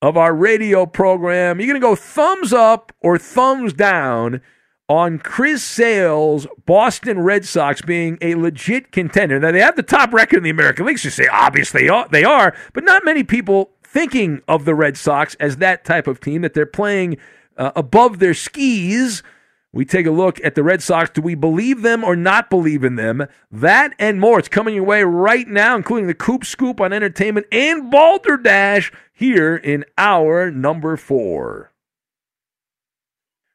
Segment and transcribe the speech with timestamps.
[0.00, 1.60] of our radio program.
[1.60, 4.40] You're going to go thumbs up or thumbs down
[4.88, 9.38] on Chris Sale's Boston Red Sox being a legit contender.
[9.38, 12.24] Now, they have the top record in the American League, so you say obviously they
[12.24, 16.42] are, but not many people thinking of the Red Sox as that type of team,
[16.42, 17.18] that they're playing
[17.56, 19.22] uh, above their skis.
[19.72, 21.10] We take a look at the Red Sox.
[21.10, 23.26] Do we believe them or not believe in them?
[23.50, 24.38] That and more.
[24.38, 29.56] It's coming your way right now, including the Coop Scoop on entertainment and Balderdash here
[29.56, 31.72] in our number four.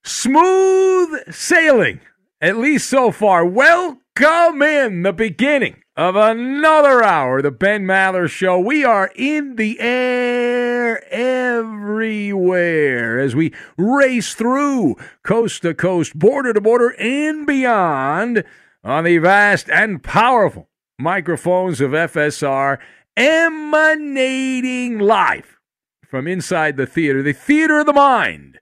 [0.04, 2.02] Smooth sailing,
[2.42, 3.46] at least so far.
[3.46, 8.60] Welcome in the beginning of another hour, the Ben Maller Show.
[8.60, 16.62] We are in the air everywhere as we race through coast to coast, border to
[16.62, 18.44] border, and beyond
[18.84, 20.68] on the vast and powerful
[20.98, 22.80] microphones of FSR
[23.16, 25.60] emanating live
[26.08, 28.60] from inside the theater, the theater of the mind,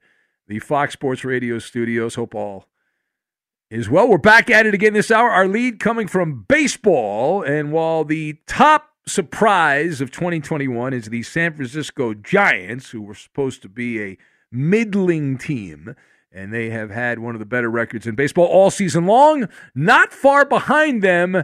[0.48, 2.16] the Fox Sports Radio studios.
[2.16, 2.66] Hope all
[3.72, 4.06] is well.
[4.06, 5.30] We're back at it again this hour.
[5.30, 7.42] Our lead coming from baseball.
[7.42, 13.62] And while the top surprise of 2021 is the San Francisco Giants, who were supposed
[13.62, 14.18] to be a
[14.50, 15.96] middling team,
[16.30, 20.12] and they have had one of the better records in baseball all season long, not
[20.12, 21.42] far behind them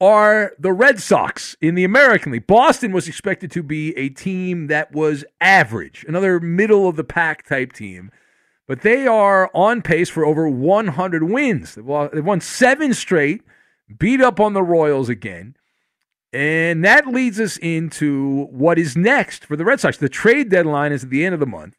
[0.00, 2.46] are the Red Sox in the American League.
[2.46, 7.44] Boston was expected to be a team that was average, another middle of the pack
[7.44, 8.12] type team.
[8.70, 11.74] But they are on pace for over 100 wins.
[11.74, 13.42] They've won seven straight,
[13.98, 15.56] beat up on the Royals again.
[16.32, 19.96] And that leads us into what is next for the Red Sox.
[19.96, 21.74] The trade deadline is at the end of the month,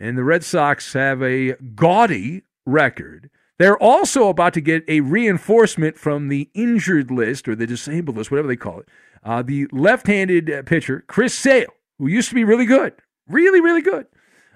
[0.00, 3.30] and the Red Sox have a gaudy record.
[3.60, 8.32] They're also about to get a reinforcement from the injured list or the disabled list,
[8.32, 8.88] whatever they call it.
[9.22, 12.94] Uh, the left handed uh, pitcher, Chris Sale, who used to be really good,
[13.28, 14.08] really, really good,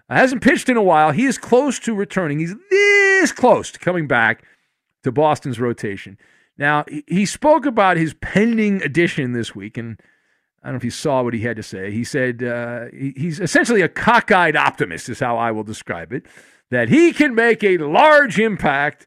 [0.09, 1.12] hasn't pitched in a while.
[1.12, 2.39] He is close to returning.
[2.39, 4.45] He's this close to coming back
[5.03, 6.19] to Boston's rotation.
[6.56, 9.99] Now, he spoke about his pending addition this week, and
[10.62, 11.91] I don't know if you saw what he had to say.
[11.91, 16.27] He said uh, he's essentially a cockeyed optimist, is how I will describe it,
[16.71, 19.06] that he can make a large impact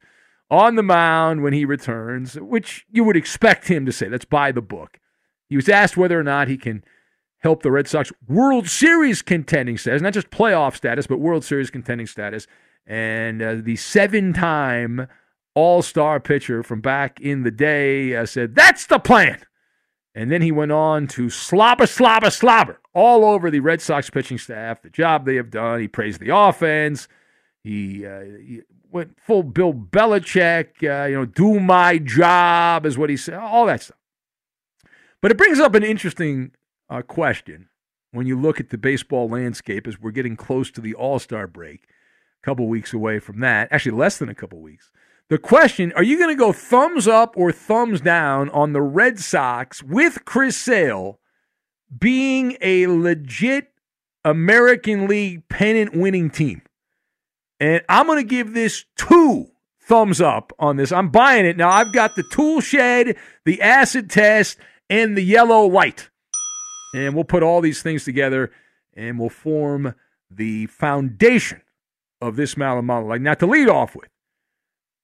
[0.50, 4.08] on the mound when he returns, which you would expect him to say.
[4.08, 5.00] That's by the book.
[5.50, 6.84] He was asked whether or not he can
[7.40, 11.70] help the Red Sox World Series contending status, not just playoff status, but World Series
[11.70, 12.48] contending status.
[12.86, 15.08] And uh, the seven time
[15.58, 19.44] all star pitcher from back in the day, uh, said, That's the plan.
[20.14, 24.40] And then he went on to slobber, slobber, slobber all over the Red Sox pitching
[24.40, 25.80] staff, the job they have done.
[25.80, 27.08] He praised the offense.
[27.64, 28.62] He, uh, he
[28.92, 33.66] went full Bill Belichick, uh, you know, do my job is what he said, all
[33.68, 33.98] that stuff.
[35.22, 36.52] But it brings up an interesting
[36.90, 37.70] uh, question
[38.12, 41.48] when you look at the baseball landscape as we're getting close to the All Star
[41.48, 41.84] break,
[42.42, 44.92] a couple weeks away from that, actually less than a couple weeks.
[45.30, 49.20] The question are you going to go thumbs up or thumbs down on the Red
[49.20, 51.20] Sox with Chris Sale
[51.98, 53.72] being a legit
[54.24, 56.62] American League pennant winning team?
[57.60, 59.48] And I'm going to give this two
[59.82, 60.92] thumbs up on this.
[60.92, 61.58] I'm buying it.
[61.58, 64.58] Now, I've got the tool shed, the acid test,
[64.90, 66.10] and the yellow light.
[66.98, 68.52] And we'll put all these things together
[68.96, 69.94] and we'll form
[70.32, 71.62] the foundation
[72.20, 73.08] of this Malamala.
[73.08, 74.10] Like, now, to lead off with,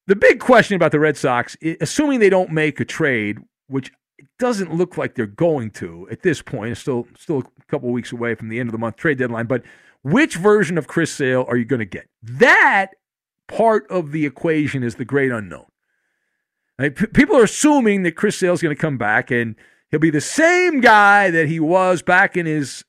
[0.08, 4.26] the big question about the Red Sox, assuming they don't make a trade, which it
[4.40, 8.12] doesn't look like they're going to at this point, it's still still a couple weeks
[8.12, 9.64] away from the end of the month trade deadline, but
[10.02, 12.08] which version of Chris Sale are you going to get?
[12.22, 12.96] That
[13.48, 15.68] part of the equation is the great unknown.
[16.80, 16.94] Right?
[16.94, 19.56] P- people are assuming that Chris Sale is going to come back and
[19.94, 22.84] he'll be the same guy that he was back in his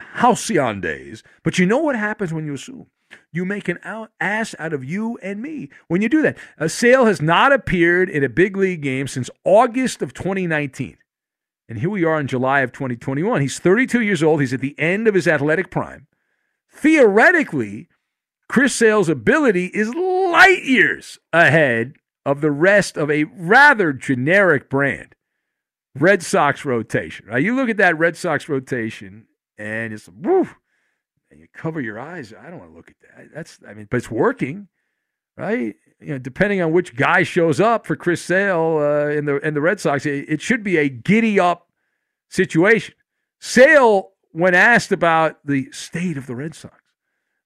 [0.00, 1.24] halcyon days.
[1.42, 2.86] But you know what happens when you assume?
[3.32, 3.78] you make an
[4.20, 6.36] ass out of you and me when you do that.
[6.56, 10.96] A Sale has not appeared in a big league game since August of 2019.
[11.68, 13.40] And here we are in July of 2021.
[13.40, 14.40] He's 32 years old.
[14.40, 16.06] He's at the end of his athletic prime.
[16.70, 17.88] Theoretically,
[18.48, 21.94] Chris Sale's ability is light years ahead
[22.24, 25.14] of the rest of a rather generic brand.
[26.00, 27.26] Red Sox rotation.
[27.26, 27.42] Right?
[27.42, 30.48] You look at that Red Sox rotation, and it's woo,
[31.30, 32.32] and you cover your eyes.
[32.32, 33.34] I don't want to look at that.
[33.34, 34.68] That's I mean, but it's working,
[35.36, 35.74] right?
[36.00, 39.54] You know, depending on which guy shows up for Chris Sale uh, in the in
[39.54, 41.68] the Red Sox, it, it should be a giddy up
[42.28, 42.94] situation.
[43.40, 46.74] Sale, when asked about the state of the Red Sox,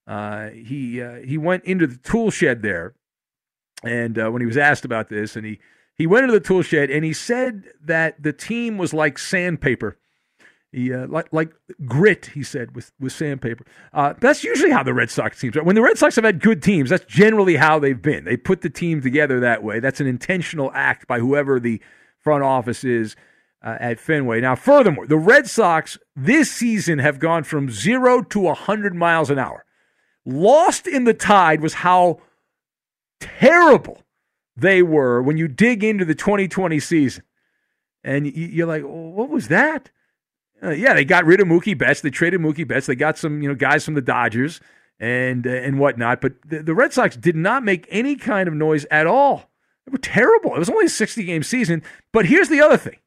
[0.07, 2.95] uh, he uh, he went into the tool shed there,
[3.83, 5.59] and uh, when he was asked about this, and he
[5.95, 9.97] he went into the tool shed and he said that the team was like sandpaper
[10.73, 11.53] he, uh, like, like
[11.85, 13.63] grit, he said, with, with sandpaper.
[13.93, 15.63] Uh, that's usually how the Red Sox teams are.
[15.63, 18.25] When the Red Sox have had good teams, that's generally how they've been.
[18.25, 19.79] They put the team together that way.
[19.79, 21.79] That's an intentional act by whoever the
[22.19, 23.15] front office is
[23.63, 24.41] uh, at Fenway.
[24.41, 29.37] Now, furthermore, the Red Sox this season have gone from zero to 100 miles an
[29.37, 29.65] hour.
[30.25, 32.19] Lost in the tide was how
[33.19, 34.01] terrible
[34.55, 37.23] they were when you dig into the 2020 season.
[38.03, 39.89] And you're like, what was that?
[40.61, 42.01] Uh, yeah, they got rid of Mookie Betts.
[42.01, 42.85] They traded Mookie Betts.
[42.85, 44.61] They got some, you know, guys from the Dodgers
[44.99, 46.21] and uh, and whatnot.
[46.21, 49.49] But the, the, Red Sox did not make any kind of noise at all.
[49.85, 50.55] They were terrible.
[50.55, 51.83] It was only a 60 game season.
[52.11, 52.97] But here's the other thing.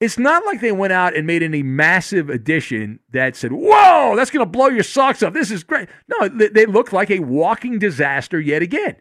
[0.00, 4.30] It's not like they went out and made any massive addition that said, "Whoa, that's
[4.30, 5.32] going to blow your socks off.
[5.32, 8.96] This is great." No, they, they looked like a walking disaster yet again.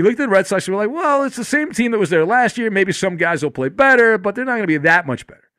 [0.00, 1.98] You looked at the Red Sox and were like, "Well, it's the same team that
[1.98, 2.70] was there last year.
[2.70, 5.50] Maybe some guys will play better, but they're not going to be that much better."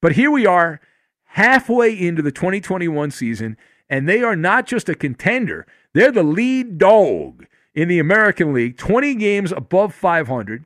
[0.00, 0.80] But here we are
[1.24, 3.56] halfway into the 2021 season,
[3.88, 8.76] and they are not just a contender, they're the lead dog in the American League,
[8.76, 10.64] 20 games above 500.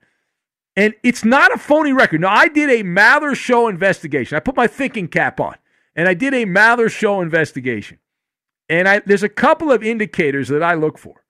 [0.76, 2.20] And it's not a phony record.
[2.20, 4.36] Now, I did a Maller Show investigation.
[4.36, 5.54] I put my thinking cap on,
[5.96, 7.98] and I did a Maller Show investigation.
[8.68, 11.23] And I, there's a couple of indicators that I look for,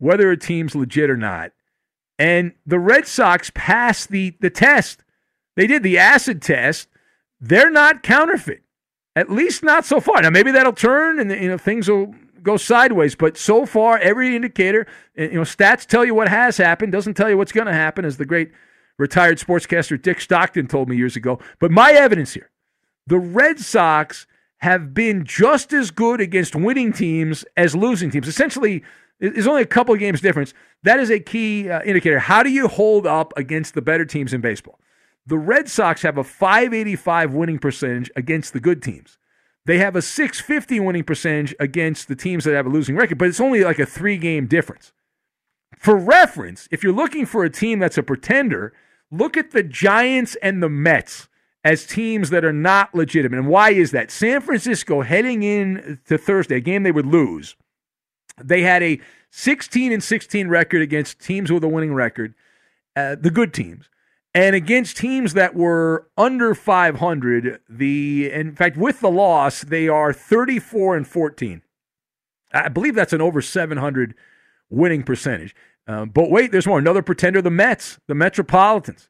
[0.00, 1.52] whether a team's legit or not.
[2.18, 5.04] And the Red Sox passed the, the test.
[5.56, 6.88] They did the acid test.
[7.40, 8.62] They're not counterfeit.
[9.14, 10.20] At least not so far.
[10.20, 13.14] Now maybe that'll turn and you know things will go sideways.
[13.14, 17.14] But so far, every indicator, eh, you know, stats tell you what has happened, doesn't
[17.14, 18.50] tell you what's going to happen, as the great
[18.98, 21.38] retired sportscaster Dick Stockton told me years ago.
[21.58, 22.50] But my evidence here
[23.06, 24.26] the Red Sox
[24.58, 28.28] have been just as good against winning teams as losing teams.
[28.28, 28.84] Essentially,
[29.20, 30.54] there's only a couple games difference.
[30.82, 32.18] That is a key uh, indicator.
[32.18, 34.80] How do you hold up against the better teams in baseball?
[35.26, 39.18] The Red Sox have a 585 winning percentage against the good teams.
[39.66, 43.28] They have a 650 winning percentage against the teams that have a losing record, but
[43.28, 44.92] it's only like a three game difference.
[45.78, 48.72] For reference, if you're looking for a team that's a pretender,
[49.10, 51.28] look at the Giants and the Mets
[51.62, 53.38] as teams that are not legitimate.
[53.38, 54.10] And why is that?
[54.10, 57.54] San Francisco heading in to Thursday, a game they would lose.
[58.42, 62.34] They had a 16 and 16 record against teams with a winning record,
[62.96, 63.88] uh, the good teams.
[64.32, 70.12] And against teams that were under 500, the in fact with the loss, they are
[70.12, 71.62] 34 and 14.
[72.52, 74.14] I believe that's an over 700
[74.68, 75.54] winning percentage.
[75.86, 76.78] Uh, but wait, there's more.
[76.78, 79.08] Another pretender, the Mets, the Metropolitans.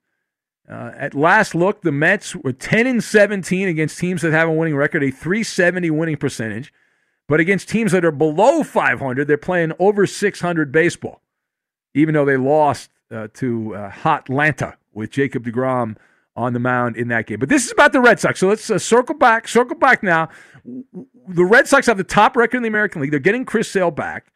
[0.71, 4.53] Uh, at last look, the Mets were 10 and 17 against teams that have a
[4.53, 6.73] winning record, a 370 winning percentage.
[7.31, 11.23] But against teams that are below 500, they're playing over 600 baseball,
[11.95, 15.97] even though they lost uh, to uh, Hot Atlanta with Jacob DeGrom
[16.35, 17.39] on the mound in that game.
[17.39, 18.41] But this is about the Red Sox.
[18.41, 20.29] So let's uh, circle back, circle back now.
[20.65, 23.13] The Red Sox have the top record in the American League.
[23.13, 24.33] They're getting Chris Sale back.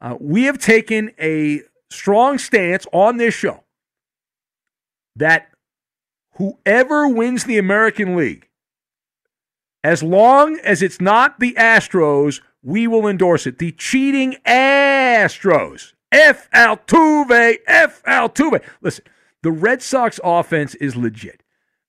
[0.00, 3.62] Uh, we have taken a strong stance on this show
[5.16, 5.48] that
[6.36, 8.48] whoever wins the American League,
[9.86, 13.58] as long as it's not the Astros, we will endorse it.
[13.58, 15.92] The cheating Astros.
[16.10, 16.50] F.
[16.50, 18.02] Altuve, F.
[18.02, 18.64] Altuve.
[18.80, 19.04] Listen,
[19.44, 21.44] the Red Sox offense is legit.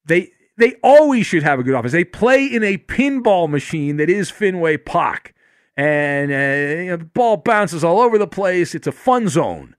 [0.06, 1.92] They they always should have a good offense.
[1.92, 5.34] They play in a pinball machine that is Fenway Park,
[5.75, 8.75] and uh, you know, the ball bounces all over the place.
[8.75, 9.75] It's a fun zone.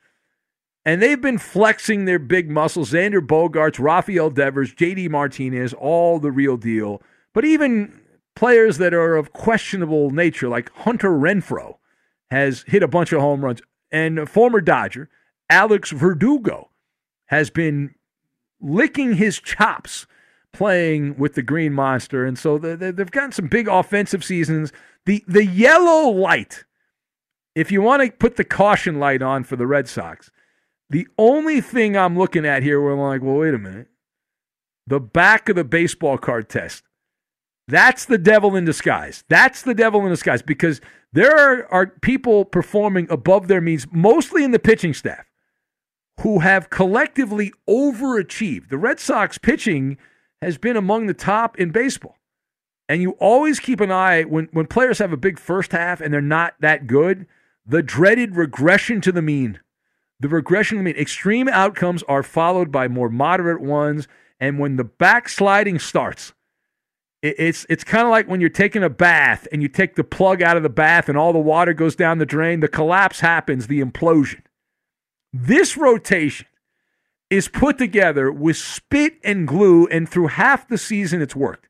[0.85, 2.91] And they've been flexing their big muscles.
[2.91, 7.01] Xander Bogaerts, Rafael Devers, JD Martinez, all the real deal.
[7.33, 8.01] But even
[8.39, 11.79] players that are of questionable nature, like Hunter Renfroe,
[12.31, 13.61] has hit a bunch of home runs.
[13.91, 15.11] And former Dodger,
[15.51, 16.71] Alex Verdugo,
[17.27, 17.97] has been
[18.61, 20.07] licking his chops
[20.53, 22.25] playing with the Green Monster.
[22.25, 24.73] And so they've gotten some big offensive seasons.
[25.05, 26.63] The, the yellow light,
[27.57, 30.31] if you want to put the caution light on for the Red Sox,
[30.89, 33.89] the only thing I'm looking at here where I'm like, well, wait a minute.
[34.87, 36.85] The back of the baseball card test.
[37.69, 39.25] That's the devil in disguise.
[39.29, 40.81] That's the devil in disguise because
[41.13, 45.27] there are, are people performing above their means, mostly in the pitching staff,
[46.21, 48.71] who have collectively overachieved.
[48.71, 49.99] The Red Sox pitching
[50.41, 52.17] has been among the top in baseball.
[52.89, 56.13] And you always keep an eye when, when players have a big first half and
[56.13, 57.27] they're not that good,
[57.67, 59.61] the dreaded regression to the mean.
[60.21, 64.09] The regression, I mean, extreme outcomes are followed by more moderate ones.
[64.41, 66.33] And when the backsliding starts,
[67.23, 70.43] it's it's kind of like when you're taking a bath and you take the plug
[70.43, 72.61] out of the bath and all the water goes down the drain.
[72.61, 74.43] The collapse happens, the implosion.
[75.33, 76.47] This rotation
[77.31, 81.69] is put together with spit and glue, and through half the season, it's worked.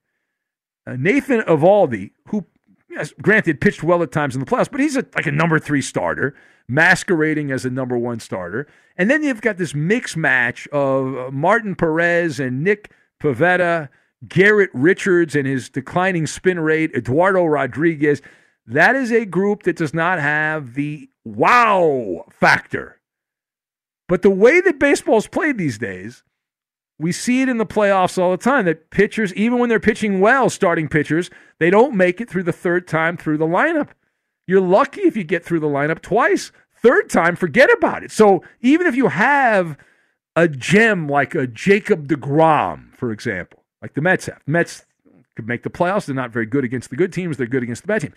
[0.86, 2.46] Uh, Nathan Eovaldi, who
[2.88, 5.58] yes, granted pitched well at times in the playoffs, but he's a, like a number
[5.58, 6.34] three starter
[6.68, 8.66] masquerading as a number one starter.
[8.96, 13.88] And then you've got this mixed match of uh, Martin Perez and Nick Pivetta,
[14.26, 18.20] Garrett Richards and his declining spin rate, Eduardo Rodriguez.
[18.66, 23.00] That is a group that does not have the wow factor.
[24.08, 26.24] But the way that baseball is played these days,
[26.98, 30.20] we see it in the playoffs all the time that pitchers, even when they're pitching
[30.20, 33.90] well, starting pitchers, they don't make it through the third time through the lineup.
[34.46, 36.50] You're lucky if you get through the lineup twice.
[36.82, 38.10] Third time, forget about it.
[38.10, 39.76] So even if you have
[40.34, 44.84] a gem like a Jacob DeGrom, for example, like the Mets have, Mets
[45.36, 46.06] could make the playoffs.
[46.06, 47.36] They're not very good against the good teams.
[47.36, 48.14] They're good against the bad teams.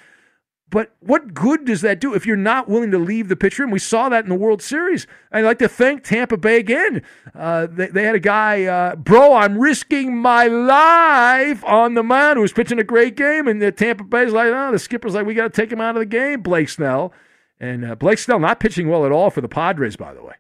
[0.72, 3.64] But what good does that do if you're not willing to leave the pitcher?
[3.64, 3.72] room?
[3.72, 5.06] We saw that in the World Series.
[5.30, 7.04] I'd like to thank Tampa Bay again.
[7.36, 12.38] Uh, they, they, had a guy, uh, bro, I'm risking my life on the mound
[12.38, 13.50] who was pitching a great game.
[13.50, 15.98] And the Tampa Bay's like, oh, the skipper's like, we got to take him out
[15.98, 17.12] of the game, Blake Snell.
[17.60, 20.36] And uh, Blake Snell not pitching well at all for the Padres, by the way.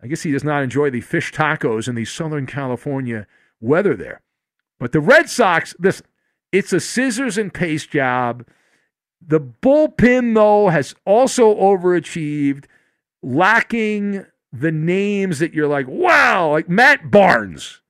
[0.00, 3.26] I guess he does not enjoy the fish tacos in the Southern California
[3.60, 4.22] weather there.
[4.78, 6.02] But the Red Sox, this,
[6.52, 8.46] it's a scissors and paste job.
[9.26, 12.66] The bullpen, though, has also overachieved,
[13.22, 17.80] lacking the names that you're like, wow, like Matt Barnes,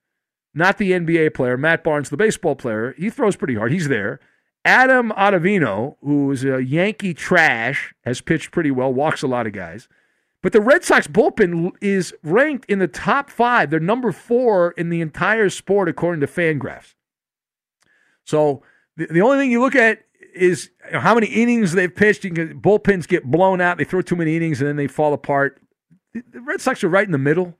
[0.53, 2.95] not the NBA player, Matt Barnes, the baseball player.
[2.97, 3.71] He throws pretty hard.
[3.71, 4.19] He's there.
[4.63, 9.87] Adam Ottavino, who's a Yankee trash, has pitched pretty well, walks a lot of guys.
[10.45, 13.71] But the Red Sox bullpen is ranked in the top five.
[13.71, 16.93] They're number four in the entire sport, according to Fangraphs.
[18.25, 18.61] So
[18.95, 20.03] the, the only thing you look at
[20.35, 22.21] is how many innings they've pitched.
[22.21, 23.79] Can, bullpens get blown out.
[23.79, 25.59] They throw too many innings and then they fall apart.
[26.13, 27.57] The, the Red Sox are right in the middle.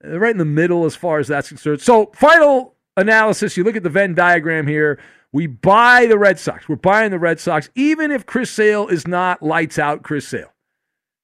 [0.00, 1.80] They're right in the middle as far as that's concerned.
[1.80, 5.00] So, final analysis you look at the Venn diagram here.
[5.32, 6.68] We buy the Red Sox.
[6.68, 10.52] We're buying the Red Sox, even if Chris Sale is not lights out Chris Sale.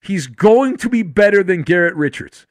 [0.03, 2.47] He's going to be better than Garrett Richards.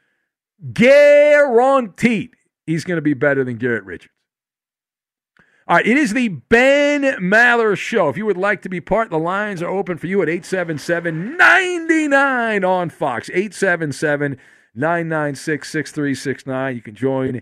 [0.74, 2.32] Guaranteed
[2.66, 4.14] he's going to be better than Garrett Richards.
[5.68, 8.10] All right, it is the Ben Maller Show.
[8.10, 11.38] If you would like to be part, the lines are open for you at 877
[11.38, 13.30] 99 on Fox.
[13.30, 14.38] 877
[14.74, 16.76] 996 6369.
[16.76, 17.42] You can join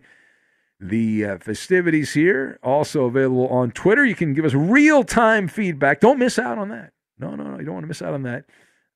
[0.79, 2.59] the uh, festivities here.
[2.63, 4.05] Also available on Twitter.
[4.05, 5.99] You can give us real time feedback.
[5.99, 6.93] Don't miss out on that.
[7.17, 7.59] No, no, no.
[7.59, 8.45] You don't want to miss out on that.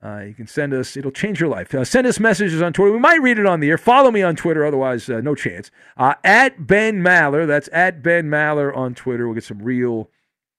[0.03, 1.74] Uh, you can send us, it'll change your life.
[1.74, 2.91] Uh, send us messages on Twitter.
[2.91, 3.77] We might read it on the air.
[3.77, 5.72] Follow me on Twitter, otherwise, uh, no chance.
[5.95, 9.27] Uh, at Ben Maller, that's at Ben Maller on Twitter.
[9.27, 10.10] We'll get some real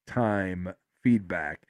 [0.06, 0.72] time
[1.02, 1.60] feedback.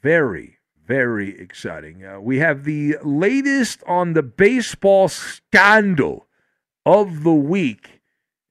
[0.00, 2.04] Very, very exciting.
[2.04, 6.28] Uh, we have the latest on the baseball scandal
[6.86, 8.02] of the week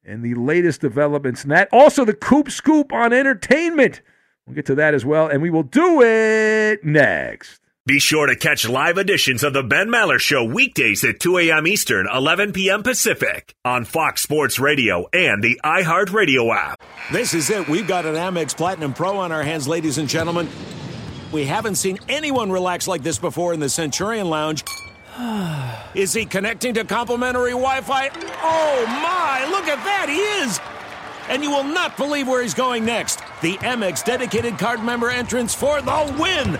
[0.03, 1.69] and the latest developments in that.
[1.71, 4.01] Also, the Coop Scoop on entertainment.
[4.45, 7.68] We'll get to that as well, and we will do it next.
[7.89, 11.65] Be sure to catch live editions of the Ben Maller Show weekdays at 2 a.m.
[11.65, 12.83] Eastern, 11 p.m.
[12.83, 16.79] Pacific on Fox Sports Radio and the iHeartRadio app.
[17.11, 17.67] This is it.
[17.67, 20.47] We've got an Amex Platinum Pro on our hands, ladies and gentlemen.
[21.31, 24.63] We haven't seen anyone relax like this before in the Centurion Lounge.
[25.95, 28.09] Is he connecting to complimentary Wi Fi?
[28.43, 30.59] Oh my, look at that, he is!
[31.27, 33.21] And you will not believe where he's going next.
[33.41, 36.59] The Amex dedicated card member entrance for the win!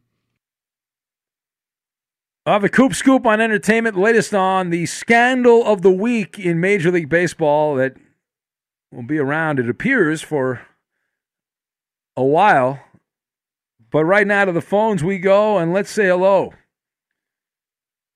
[2.43, 6.89] Uh, the Coop Scoop on entertainment, latest on the scandal of the week in Major
[6.89, 7.97] League Baseball that
[8.91, 10.61] will be around, it appears, for
[12.17, 12.79] a while.
[13.91, 16.53] But right now to the phones we go, and let's say hello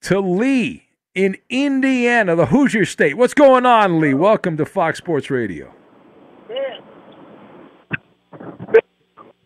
[0.02, 3.16] to Lee in Indiana, the Hoosier State.
[3.16, 4.14] What's going on, Lee?
[4.14, 5.72] Welcome to Fox Sports Radio.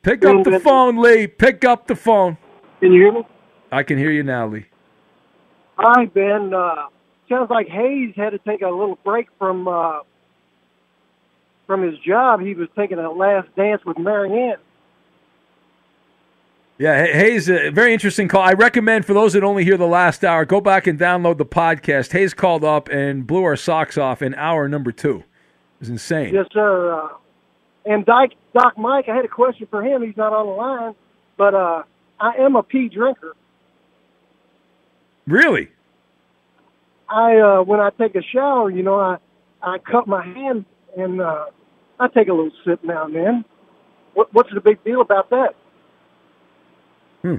[0.02, 1.26] Pick up the phone, Lee.
[1.26, 2.38] Pick up the phone.
[2.80, 3.26] Can you hear me?
[3.70, 4.64] I can hear you now, Lee.
[5.82, 6.52] Hi, Ben.
[6.52, 6.88] Uh,
[7.28, 10.00] sounds like Hayes had to take a little break from uh,
[11.66, 12.40] from his job.
[12.40, 14.58] He was taking a last dance with Marianne.
[16.76, 18.42] Yeah, Hayes, a very interesting call.
[18.42, 21.46] I recommend for those that only hear the last hour, go back and download the
[21.46, 22.12] podcast.
[22.12, 25.16] Hayes called up and blew our socks off in hour number two.
[25.18, 26.34] It was insane.
[26.34, 26.94] Yes, sir.
[26.94, 27.08] Uh,
[27.86, 30.02] and Doc, Doc Mike, I had a question for him.
[30.02, 30.94] He's not on the line,
[31.36, 31.82] but uh,
[32.18, 33.34] I am a pee drinker.
[35.30, 35.68] Really?
[37.08, 39.16] I uh, when I take a shower, you know, I
[39.62, 40.64] I cut my hand
[40.96, 41.46] and uh,
[42.00, 43.44] I take a little sip now and then.
[44.14, 45.54] What, what's the big deal about that?
[47.22, 47.36] Hmm.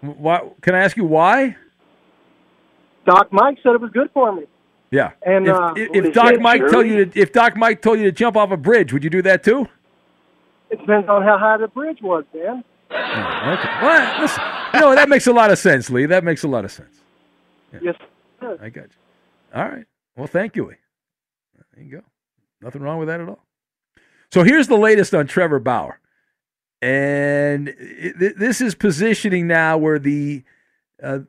[0.00, 0.48] Why?
[0.62, 1.56] Can I ask you why?
[3.04, 4.44] Doc Mike said it was good for me.
[4.90, 5.10] Yeah.
[5.24, 6.70] And if, uh, if, if Doc Mike sure.
[6.70, 9.10] told you to, if Doc Mike told you to jump off a bridge, would you
[9.10, 9.68] do that too?
[10.70, 12.64] It depends on how high the bridge was, man.
[12.90, 13.68] Oh, okay.
[13.82, 14.42] Well, listen,
[14.74, 16.06] you know that makes a lot of sense, Lee.
[16.06, 17.02] That makes a lot of sense.
[17.80, 17.94] Yes.
[18.40, 18.58] Sir.
[18.60, 19.54] I got you.
[19.54, 19.86] All right.
[20.16, 20.72] Well, thank you,
[21.74, 22.02] There you go.
[22.60, 23.44] Nothing wrong with that at all.
[24.32, 26.00] So here's the latest on Trevor Bauer,
[26.82, 30.42] and it, this is positioning now where the
[31.02, 31.20] uh,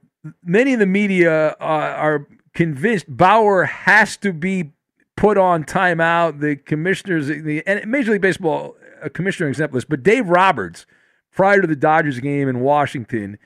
[0.44, 4.72] many in the media uh, are convinced Bauer has to be
[5.16, 6.40] put on timeout.
[6.40, 10.86] The commissioners, the and Major League Baseball uh, commissioner exemplars, but Dave Roberts,
[11.32, 13.38] prior to the Dodgers game in Washington,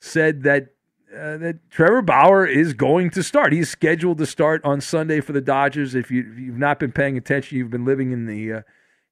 [0.00, 0.73] said that
[1.14, 3.52] uh, that Trevor Bauer is going to start.
[3.52, 5.94] He's scheduled to start on Sunday for the Dodgers.
[5.94, 8.62] If, you, have not been paying attention, you've been living in the uh,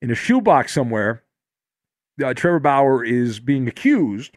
[0.01, 1.23] in a shoebox somewhere.
[2.23, 4.37] Uh, Trevor Bauer is being accused,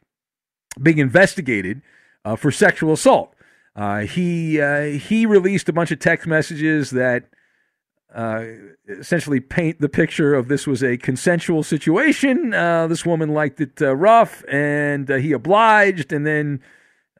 [0.82, 1.82] being investigated
[2.24, 3.34] uh, for sexual assault.
[3.76, 4.60] Uh, he
[4.98, 7.26] he released a bunch of text messages that
[8.88, 12.52] essentially paint the picture of this was a consensual situation.
[12.52, 16.62] this woman liked it rough, and he obliged, and then.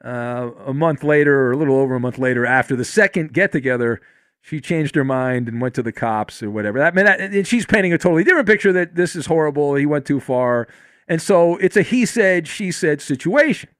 [0.04, 3.50] Uh, a month later, or a little over a month later, after the second get
[3.50, 4.00] together,
[4.42, 6.82] she changed her mind and went to the cops or whatever.
[6.82, 9.74] I mean, and she's painting a totally different picture that this is horrible.
[9.74, 10.68] He went too far,
[11.08, 13.70] and so it's a he said, she said situation.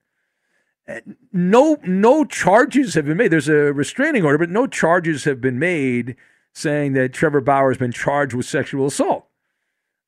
[1.33, 3.33] No, no charges have been made.
[3.33, 6.17] There's a restraining order, but no charges have been made
[6.55, 9.27] saying that Trevor Bauer has been charged with sexual assault.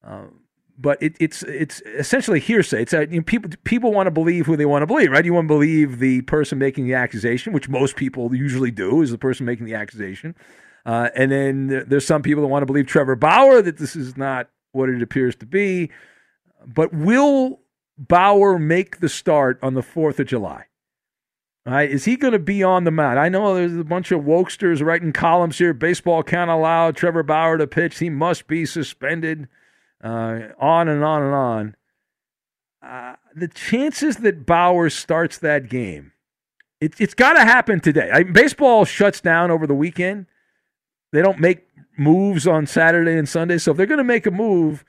[0.03, 0.41] Um,
[0.79, 2.83] but it, it's it's essentially hearsay.
[2.83, 5.25] It's a, you know, people people want to believe who they want to believe, right?
[5.25, 9.11] You want to believe the person making the accusation, which most people usually do, is
[9.11, 10.37] the person making the accusation.
[10.87, 14.17] Uh, and then there's some people that want to believe Trevor Bauer that this is
[14.17, 15.91] not what it appears to be.
[16.65, 17.61] But will
[17.99, 20.67] Bauer make the start on the Fourth of July?
[21.67, 23.19] Is he going to be on the mound?
[23.19, 25.75] I know there's a bunch of wokesters writing columns here.
[25.75, 27.99] Baseball can't allow Trevor Bauer to pitch.
[27.99, 29.49] He must be suspended
[30.03, 31.77] uh, on and on and on.
[32.83, 36.13] Uh, the chances that Bauer starts that game,
[36.81, 38.11] it, it's got to happen today.
[38.11, 40.27] I, baseball shuts down over the weekend.
[41.13, 43.59] They don't make moves on Saturday and Sunday.
[43.59, 44.85] So if they're going to make a move,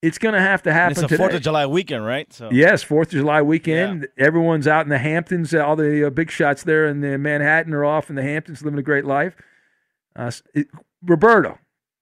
[0.00, 1.16] it's going to have to happen and it's a.
[1.16, 2.32] Fourth of July weekend, right?
[2.32, 4.06] So Yes, Fourth of July weekend.
[4.16, 4.26] Yeah.
[4.26, 5.52] Everyone's out in the Hamptons.
[5.54, 8.78] All the uh, big shots there in the Manhattan are off in the Hamptons, living
[8.78, 9.36] a great life.
[10.14, 10.68] Uh, it,
[11.02, 11.58] Roberto,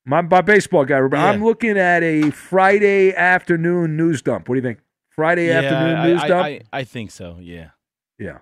[0.07, 1.01] my, my baseball guy.
[1.01, 1.27] Yeah.
[1.27, 4.49] I'm looking at a Friday afternoon news dump.
[4.49, 4.79] What do you think?
[5.11, 6.47] Friday yeah, afternoon I, news I, dump.
[6.47, 7.37] I, I, think so.
[7.41, 7.71] Yeah.
[8.19, 8.39] Yeah.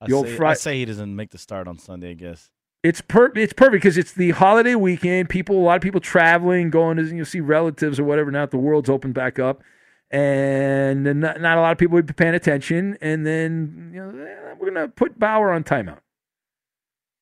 [0.00, 2.10] I say, Fri- I say he doesn't make the start on Sunday.
[2.10, 2.50] I guess.
[2.82, 5.30] It's per- it's perfect because it's the holiday weekend.
[5.30, 8.30] People, a lot of people traveling, going to you know, see relatives or whatever.
[8.30, 9.62] Now that the world's opened back up,
[10.10, 12.98] and not, not a lot of people would be paying attention.
[13.00, 16.00] And then you know eh, we're gonna put Bauer on timeout.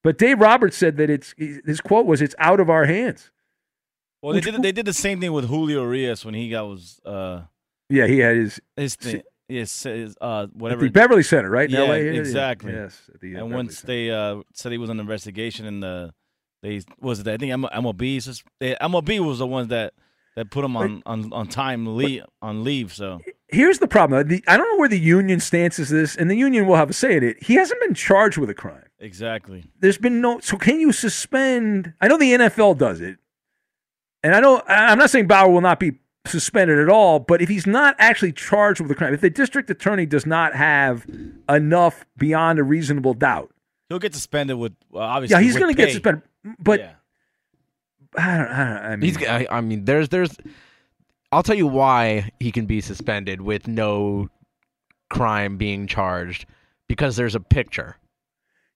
[0.03, 3.31] But Dave Roberts said that it's his quote was it's out of our hands.
[4.23, 7.01] Well, they did they did the same thing with Julio Urias when he got was
[7.05, 7.43] uh
[7.89, 9.23] Yeah, he had his his thing.
[9.49, 11.69] Yes, his, uh, at whatever the Beverly Center, right?
[11.69, 11.95] In Yeah, LA?
[11.95, 12.73] exactly.
[12.73, 13.11] Yes.
[13.13, 16.15] at the, uh, and Beverly once they uh, said he was under investigation, and the
[16.63, 19.93] they was it I think M- MLB they, MLB was the ones that
[20.37, 22.93] that put him on on on time leave on leave.
[22.95, 24.27] So Here's the problem.
[24.29, 26.89] The, I don't know where the union stance is this, and the union will have
[26.89, 27.43] a say in it.
[27.43, 28.85] He hasn't been charged with a crime.
[28.99, 29.65] exactly.
[29.81, 30.39] There's been no.
[30.41, 31.93] So can you suspend?
[32.01, 33.19] I know the NFL does it,
[34.23, 35.93] and I know I'm not saying Bauer will not be
[36.27, 37.19] suspended at all.
[37.19, 40.55] But if he's not actually charged with a crime, if the district attorney does not
[40.55, 41.07] have
[41.49, 43.51] enough beyond a reasonable doubt,
[43.89, 45.35] He'll get suspended with uh, obviously.
[45.37, 45.93] yeah, he's going to get pay.
[45.95, 46.23] suspended.
[46.59, 46.93] But Yeah.
[48.17, 48.47] I don't.
[48.49, 49.27] I, don't, I mean, He's.
[49.27, 50.37] I, I mean, there's there's.
[51.31, 54.29] I'll tell you why he can be suspended with no
[55.09, 56.47] crime being charged
[56.89, 57.97] because there's a picture.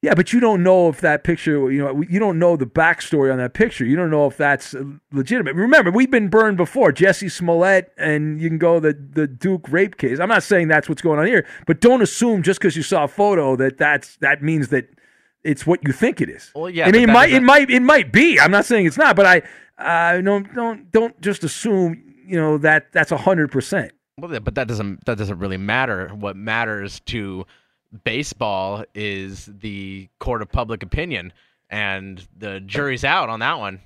[0.02, 3.32] Yeah, but you don't know if that picture, you know, you don't know the backstory
[3.32, 3.84] on that picture.
[3.84, 4.74] You don't know if that's
[5.10, 5.54] legitimate.
[5.54, 6.92] Remember, we've been burned before.
[6.92, 10.20] Jussie Smollett, and you can go the the Duke rape case.
[10.20, 13.04] I'm not saying that's what's going on here, but don't assume just because you saw
[13.04, 14.86] a photo that that's that means that
[15.42, 16.52] it's what you think it is.
[16.54, 18.38] Well, yeah, I mean, it might it might it might be.
[18.38, 19.42] I'm not saying it's not, but I
[19.78, 23.92] uh, don't don't don't just assume you know that that's hundred percent.
[24.18, 26.08] Well, but that doesn't that doesn't really matter.
[26.08, 27.46] What matters to
[28.04, 31.32] baseball is the court of public opinion,
[31.70, 33.80] and the jury's out on that one.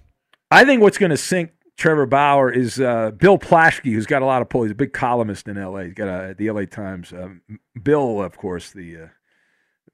[0.51, 4.27] I think what's going to sink Trevor Bauer is uh, Bill Plaschke, who's got a
[4.27, 4.63] lot of pull.
[4.63, 5.85] He's a big columnist in L.A.
[5.87, 6.67] He's got a, the L.A.
[6.67, 7.13] Times.
[7.13, 7.41] Um,
[7.83, 9.07] Bill, of course, the uh,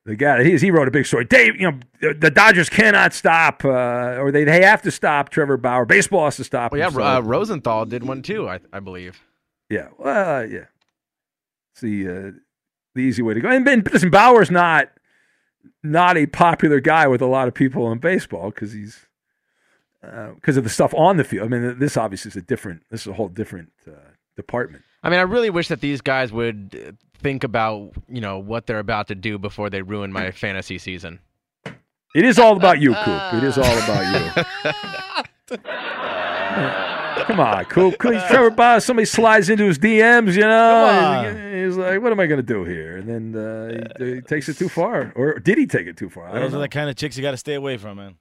[0.05, 1.25] the guy he, he wrote a big story.
[1.25, 5.29] Dave, you know, the, the Dodgers cannot stop, uh, or they they have to stop
[5.29, 5.85] Trevor Bauer.
[5.85, 6.73] Baseball has to stop.
[6.73, 9.21] Well, yeah, so- uh, Rosenthal did one too, I, I believe.
[9.69, 10.65] yeah, well, uh, yeah.
[11.75, 11.83] It's
[12.97, 13.49] the uh, easy way to go.
[13.49, 14.91] And Ben, listen, Bauer's not
[15.83, 19.07] not a popular guy with a lot of people in baseball because he's
[20.35, 21.47] because of the stuff on the field.
[21.47, 22.83] I mean, this obviously is a different.
[22.91, 23.93] This is a whole different uh,
[24.37, 24.85] department.
[25.03, 28.67] I mean, I really wish that these guys would uh, think about you know what
[28.67, 31.21] they're about to do before they ruin my fantasy season.
[32.15, 33.35] It is all about you, Coop.
[33.35, 34.45] It is all about
[35.51, 36.93] you.
[37.27, 37.99] Come on, Coop.
[37.99, 38.13] Coop.
[38.29, 41.63] Trevor Bauer, somebody slides into his DMs, you know.
[41.65, 44.49] He's like, "What am I going to do here?" And then uh, he, he takes
[44.49, 46.33] it too far, or did he take it too far?
[46.33, 46.59] Those know.
[46.59, 48.17] are the kind of chicks you got to stay away from, man.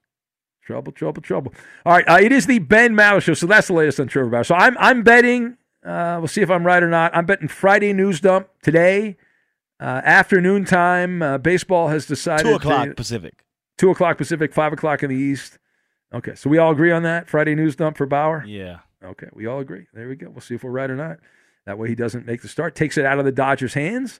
[0.63, 1.53] Trouble, trouble, trouble.
[1.85, 4.29] All right, uh, it is the Ben Maller show, so that's the latest on Trevor
[4.29, 4.43] Bauer.
[4.43, 5.57] So I'm I'm betting.
[5.85, 7.15] Uh, we'll see if I'm right or not.
[7.15, 9.17] I'm betting Friday news dump today,
[9.79, 11.21] uh, afternoon time.
[11.21, 13.33] Uh, baseball has decided Two o'clock to- Pacific.
[13.77, 15.59] two o'clock Pacific, five o'clock in the East.
[16.11, 18.43] Okay, so we all agree on that Friday news dump for Bauer.
[18.47, 18.79] Yeah.
[19.05, 19.87] Okay, we all agree.
[19.93, 20.29] There we go.
[20.29, 21.19] We'll see if we're right or not.
[21.65, 24.19] That way he doesn't make the start, takes it out of the Dodgers' hands.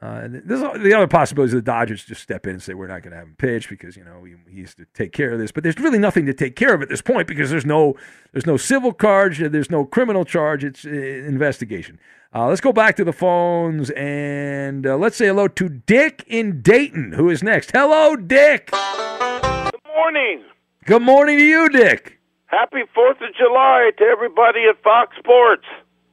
[0.00, 2.86] Uh, and there's the other possibility is the Dodgers just step in and say we're
[2.86, 5.32] not going to have him pitch because you know he, he has to take care
[5.32, 5.50] of this.
[5.50, 7.96] But there's really nothing to take care of at this point because there's no
[8.32, 10.62] there's no civil charge, there's no criminal charge.
[10.62, 11.98] It's uh, investigation.
[12.32, 16.62] Uh, let's go back to the phones and uh, let's say hello to Dick in
[16.62, 17.72] Dayton, who is next.
[17.72, 18.70] Hello, Dick.
[18.70, 20.44] Good morning.
[20.84, 22.17] Good morning to you, Dick.
[22.48, 25.64] Happy Fourth of July to everybody at Fox Sports.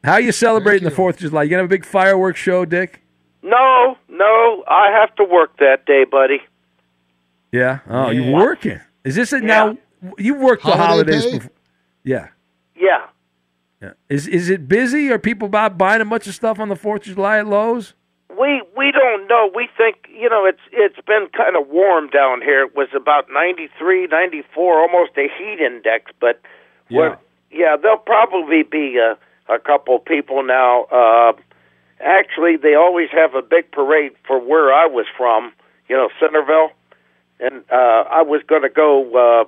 [0.03, 1.43] How are you celebrating the Fourth of July?
[1.43, 3.01] You gonna have a big fireworks show, Dick?
[3.41, 6.41] No, no, I have to work that day, buddy.
[7.51, 7.79] Yeah.
[7.89, 8.21] Oh, Yeah.
[8.21, 8.79] you're working.
[9.03, 9.77] Is this it now?
[10.17, 11.25] You work the holidays.
[11.25, 11.37] pay?
[11.37, 11.51] Before,
[12.03, 12.27] yeah.
[12.75, 13.05] Yeah.
[13.81, 13.91] Yeah.
[14.09, 15.09] Is is it busy?
[15.11, 17.93] Are people about buying a bunch of stuff on the Fourth of July at Lowe's?
[18.37, 19.49] We we don't know.
[19.53, 22.63] We think you know it's it's been kind of warm down here.
[22.63, 26.11] It was about ninety three, ninety four, almost a heat index.
[26.19, 26.41] But
[26.89, 27.15] Yeah.
[27.51, 29.17] yeah, there'll probably be a,
[29.53, 30.83] a couple people now.
[30.91, 31.33] Uh,
[31.99, 35.53] actually, they always have a big parade for where I was from.
[35.87, 36.71] You know, Centerville,
[37.39, 39.45] and uh, I was going to go uh,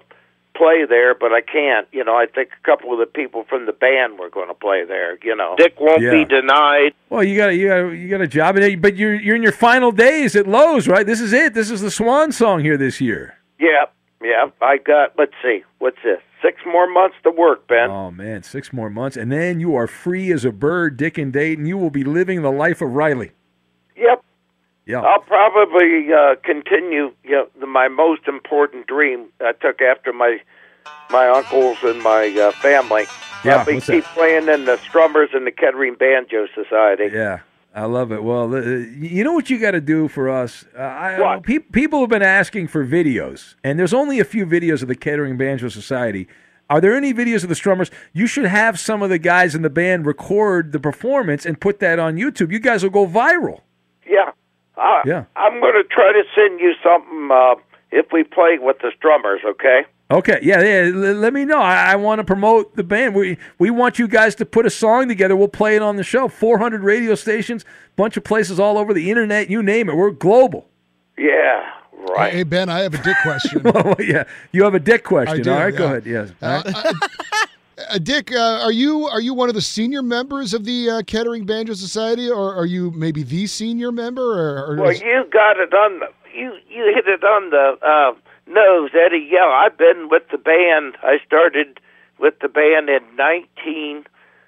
[0.57, 1.87] play there, but I can't.
[1.91, 4.53] You know, I think a couple of the people from the band were going to
[4.53, 5.17] play there.
[5.23, 6.11] You know, Dick won't Yeah.
[6.11, 6.93] be denied.
[7.09, 9.51] Well, you got you got you got a job, and but you're you're in your
[9.51, 11.05] final days at Lowe's, right?
[11.05, 11.53] This is it.
[11.53, 13.37] This is the swan song here this year.
[13.59, 13.85] Yeah,
[14.21, 14.47] yeah.
[14.61, 15.13] I got.
[15.17, 15.63] Let's see.
[15.79, 16.19] What's this?
[16.41, 17.89] Six more months to work, Ben.
[17.89, 21.33] Oh man, six more months, and then you are free as a bird, Dick and
[21.33, 21.65] Dayton.
[21.65, 23.31] You will be living the life of Riley.
[23.95, 24.23] Yep.
[24.87, 25.01] Yeah.
[25.01, 27.11] I'll probably uh, continue.
[27.23, 30.39] You know, the, my most important dream I took after my
[31.09, 33.05] my uncles and my uh, family.
[33.43, 37.09] Yeah, I'll be what's keep playing in the Strummers and the Kettering Banjo Society.
[37.13, 37.39] Yeah.
[37.75, 38.23] I love it.
[38.23, 40.65] Well, uh, you know what you got to do for us?
[40.75, 44.81] Uh, I, pe- people have been asking for videos, and there's only a few videos
[44.81, 46.27] of the Kettering Banjo Society.
[46.71, 47.91] Are there any videos of the strummers?
[48.13, 51.79] You should have some of the guys in the band record the performance and put
[51.79, 52.51] that on YouTube.
[52.51, 53.61] You guys will go viral.
[54.07, 54.31] Yeah.
[54.77, 55.25] Uh, Yeah.
[55.35, 57.55] I'm going to try to send you something uh,
[57.91, 59.85] if we play with the strummers, okay?
[60.09, 60.89] Okay, yeah, yeah.
[60.93, 61.57] let me know.
[61.59, 63.13] I, I want to promote the band.
[63.13, 65.35] We we want you guys to put a song together.
[65.35, 66.29] We'll play it on the show.
[66.29, 67.65] 400 radio stations,
[67.97, 69.49] bunch of places all over the internet.
[69.49, 69.95] You name it.
[69.97, 70.69] We're global.
[71.17, 71.69] Yeah,
[72.15, 72.31] right.
[72.31, 73.61] Hey, Ben, I have a dick question.
[73.65, 75.41] Well, yeah, you have a dick question.
[75.43, 76.05] Do, all right, go ahead.
[76.05, 76.31] Yes.
[76.41, 76.93] Uh, right.
[77.77, 81.01] Uh, Dick, uh, are you are you one of the senior members of the uh,
[81.03, 84.23] Kettering Banjo Society, or are you maybe the senior member?
[84.23, 87.77] Or, or Well, is- you got it on the you you hit it on the
[87.85, 88.13] uh,
[88.51, 89.27] nose, Eddie.
[89.31, 90.97] Yeah, I've been with the band.
[91.03, 91.79] I started
[92.19, 94.05] with the band in nineteen.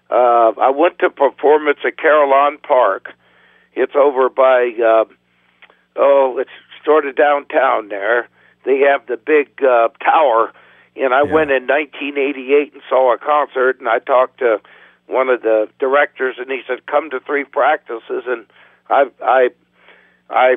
[0.09, 3.13] Uh, I went to performance at Carillon Park.
[3.73, 5.05] It's over by uh,
[5.97, 6.49] oh, it's
[6.83, 8.27] sort of downtown there.
[8.65, 10.51] They have the big uh, tower,
[10.99, 14.59] and I went in 1988 and saw a concert, and I talked to
[15.07, 18.45] one of the directors, and he said, "Come to three practices," and
[18.89, 19.49] I I
[20.29, 20.55] I.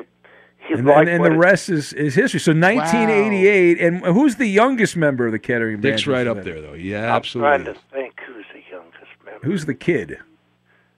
[0.65, 2.39] He and, and, and the it- rest is, is history.
[2.39, 5.89] So 1988, and who's the youngest member of the Kettering Banjo?
[5.89, 6.71] Dick's right up there, though.
[6.71, 7.63] Yeah, I'm absolutely.
[7.63, 9.45] trying to think who's the youngest member.
[9.45, 10.19] Who's the kid?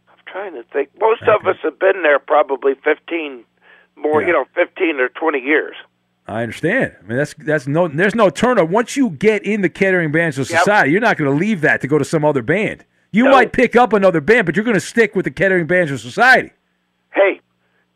[0.08, 0.90] I'm trying to think.
[1.00, 3.44] Most of us have been there probably 15
[3.96, 5.76] more, you know, 15 or 20 years.
[6.28, 6.96] I understand.
[7.00, 7.88] I mean, that's that's no.
[7.88, 8.72] There's no turnover.
[8.72, 11.88] Once you get in the Kettering Banjo Society, you're not going to leave that to
[11.88, 12.84] go to some other band.
[13.12, 15.98] You might pick up another band, but you're going to stick with the Kettering Banjo
[15.98, 16.52] Society.
[17.14, 17.40] Hey,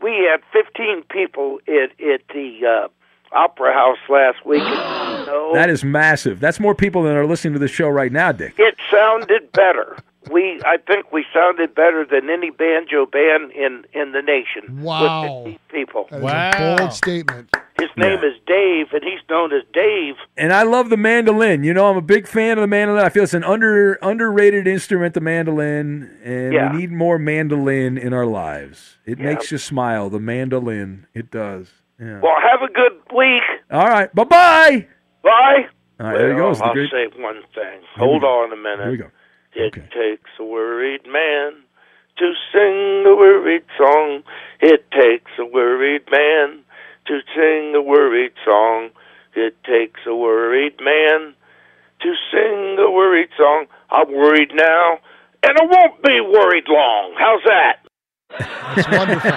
[0.02, 2.88] we had 15 people at at the uh,
[3.36, 4.62] Opera House last week.
[4.62, 6.40] And, you know, That is massive.
[6.40, 8.54] That's more people than are listening to the show right now, Dick.
[8.58, 9.98] it sounded better.
[10.30, 14.82] We, I think, we sounded better than any banjo band in in the nation.
[14.84, 15.44] Wow.
[15.46, 16.08] with people.
[16.12, 17.50] that is a bold statement.
[17.80, 20.16] His name is Dave, and he's known as Dave.
[20.36, 21.64] And I love the mandolin.
[21.64, 23.04] You know, I'm a big fan of the mandolin.
[23.06, 26.72] I feel it's an under underrated instrument, the mandolin, and Yeah.
[26.74, 28.98] we need more mandolin in our lives.
[29.06, 30.10] It makes you smile.
[30.10, 31.72] The mandolin, it does.
[32.00, 32.20] Yeah.
[32.22, 33.44] Well, have a good week.
[33.72, 34.14] All right.
[34.14, 34.88] Bye bye.
[35.24, 35.68] Bye.
[36.02, 36.62] All right, there he Well, goes.
[36.62, 37.80] I'll great- say one thing.
[37.98, 38.80] Hold on a minute.
[38.82, 39.08] Here we go.
[39.54, 41.64] It takes a worried man
[42.18, 44.24] to sing a worried song.
[44.60, 46.64] It takes a worried man
[47.08, 48.90] to sing a worried song.
[49.36, 51.34] It takes a worried man
[52.02, 53.66] to sing a worried song.
[53.90, 55.00] I'm worried now,
[55.44, 57.16] and I won't be worried long.
[57.18, 57.80] How's that?
[58.78, 59.32] It's wonderful.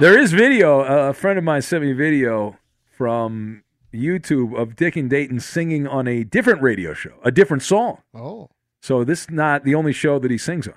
[0.00, 0.80] There is video.
[0.80, 2.58] Uh, a friend of mine sent me video
[2.90, 3.62] from
[3.92, 7.98] YouTube of Dick and Dayton singing on a different radio show, a different song.
[8.14, 8.48] Oh.
[8.80, 10.74] So this is not the only show that he sings on.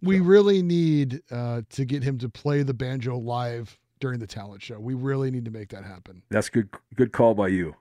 [0.00, 4.62] We really need uh, to get him to play the banjo live during the talent
[4.62, 4.78] show.
[4.78, 6.22] We really need to make that happen.
[6.30, 6.68] That's good.
[6.94, 7.74] Good call by you.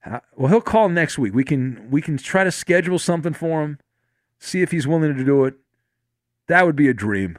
[0.00, 1.32] How- Well, he'll call next week.
[1.34, 3.78] We can we can try to schedule something for him.
[4.38, 5.54] See if he's willing to do it.
[6.48, 7.38] That would be a dream.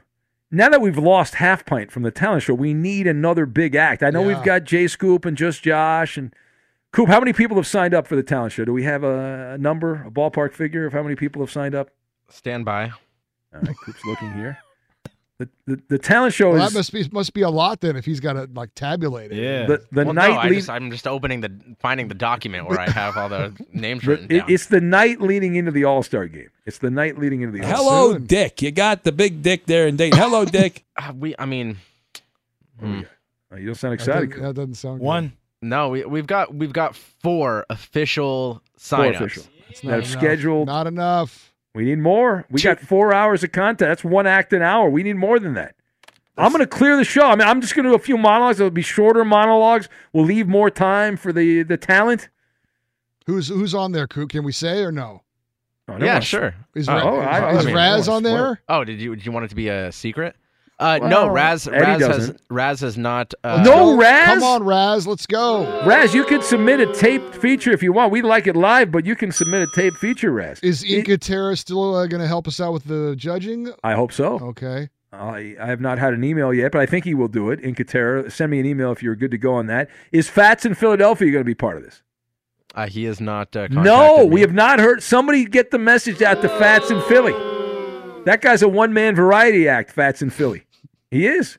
[0.50, 4.02] Now that we've lost Half Pint from the talent show, we need another big act.
[4.02, 4.36] I know Yeah.
[4.36, 6.34] we've got Jay Scoop and Just Josh and
[6.92, 7.08] Coop.
[7.08, 8.64] How many people have signed up for the talent show?
[8.64, 11.74] Do we have a, a number, a ballpark figure of how many people have signed
[11.74, 11.90] up?
[12.28, 12.84] Stand by.
[13.54, 14.58] All right, Coop's looking here.
[15.38, 17.96] The, the, the talent show Well, is that must be must be a lot then
[17.96, 19.66] if he's got to like tabulate it.
[19.66, 21.50] The, the well, night no, I lead- just, I'm just opening the
[21.80, 24.50] finding the document where I have all the names written it- down.
[24.50, 26.50] it's the night leading into the All Star game.
[26.64, 28.62] It's the night leading into the All-Star Hello, Dick.
[28.62, 30.18] You got the big dick there in Dayton.
[30.18, 30.84] Hello, Dick.
[30.96, 31.78] Uh, we, I mean,
[32.78, 33.00] hmm.
[33.50, 34.32] Oh, you don't sound excited.
[34.32, 35.04] That, that doesn't sound good.
[35.62, 35.68] One.
[35.68, 39.14] No, we, we've got we've got four official Four signups.
[39.16, 39.44] official.
[39.70, 40.10] It's that not have enough.
[40.12, 40.66] scheduled.
[40.66, 41.52] Not enough.
[41.74, 42.44] We need more.
[42.50, 43.88] We got four hours of content.
[43.88, 44.90] That's one act an hour.
[44.90, 45.74] We need more than that.
[46.36, 47.26] I'm going to clear the show.
[47.26, 48.58] I mean, I'm just going to do a few monologues.
[48.60, 49.88] It'll be shorter monologues.
[50.12, 52.28] We'll leave more time for the the talent.
[53.26, 55.22] Who's who's on there, Can we say or no?
[55.88, 56.54] Oh, no Yeah, one- sure.
[56.74, 58.60] Is, Oh, Ra- oh, I- I mean, Raz on there?
[58.68, 60.36] Oh, did you did you want it to be a secret?
[60.82, 62.40] Uh, no, Raz Eddie Raz has doesn't.
[62.50, 63.32] Raz has not.
[63.44, 64.26] Uh, no, Raz.
[64.26, 65.06] Come on, Raz.
[65.06, 65.84] Let's go.
[65.86, 68.10] Raz, you can submit a taped feature if you want.
[68.12, 70.58] We like it live, but you can submit a taped feature, Raz.
[70.60, 73.72] Is Inca Terra still uh, going to help us out with the judging?
[73.84, 74.38] I hope so.
[74.40, 74.88] Okay.
[75.12, 77.60] I, I have not had an email yet, but I think he will do it.
[77.60, 79.90] Incatera, send me an email if you're good to go on that.
[80.10, 82.02] Is Fats in Philadelphia going to be part of this?
[82.74, 83.54] Uh, he is not.
[83.54, 84.34] Uh, No, contacted me.
[84.34, 85.02] we have not heard.
[85.02, 87.34] Somebody get the message out to Fats in Philly.
[88.24, 90.64] That guy's a one man variety act, Fats in Philly.
[91.12, 91.58] He is.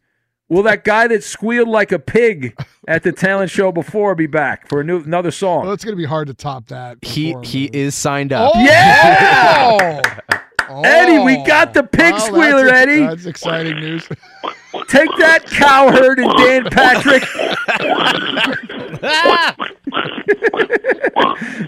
[0.50, 4.68] Will that guy that squealed like a pig at the talent show before be back
[4.68, 5.64] for a new another song?
[5.64, 6.98] Well, it's going to be hard to top that.
[7.04, 7.52] He performance.
[7.52, 8.52] he is signed up.
[10.70, 10.82] Oh!
[10.86, 13.00] Eddie, we got the pig Oh, squealer, ex- Eddie.
[13.02, 14.08] That's exciting news.
[14.88, 17.24] Take that, cowherd and Dan Patrick.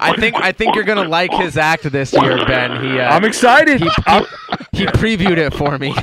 [0.02, 2.82] I think I think you're gonna like his act this year, Ben.
[2.84, 3.82] He uh, I'm excited.
[3.82, 3.90] He,
[4.72, 5.94] he previewed it for me.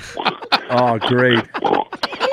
[0.75, 1.45] Oh, great.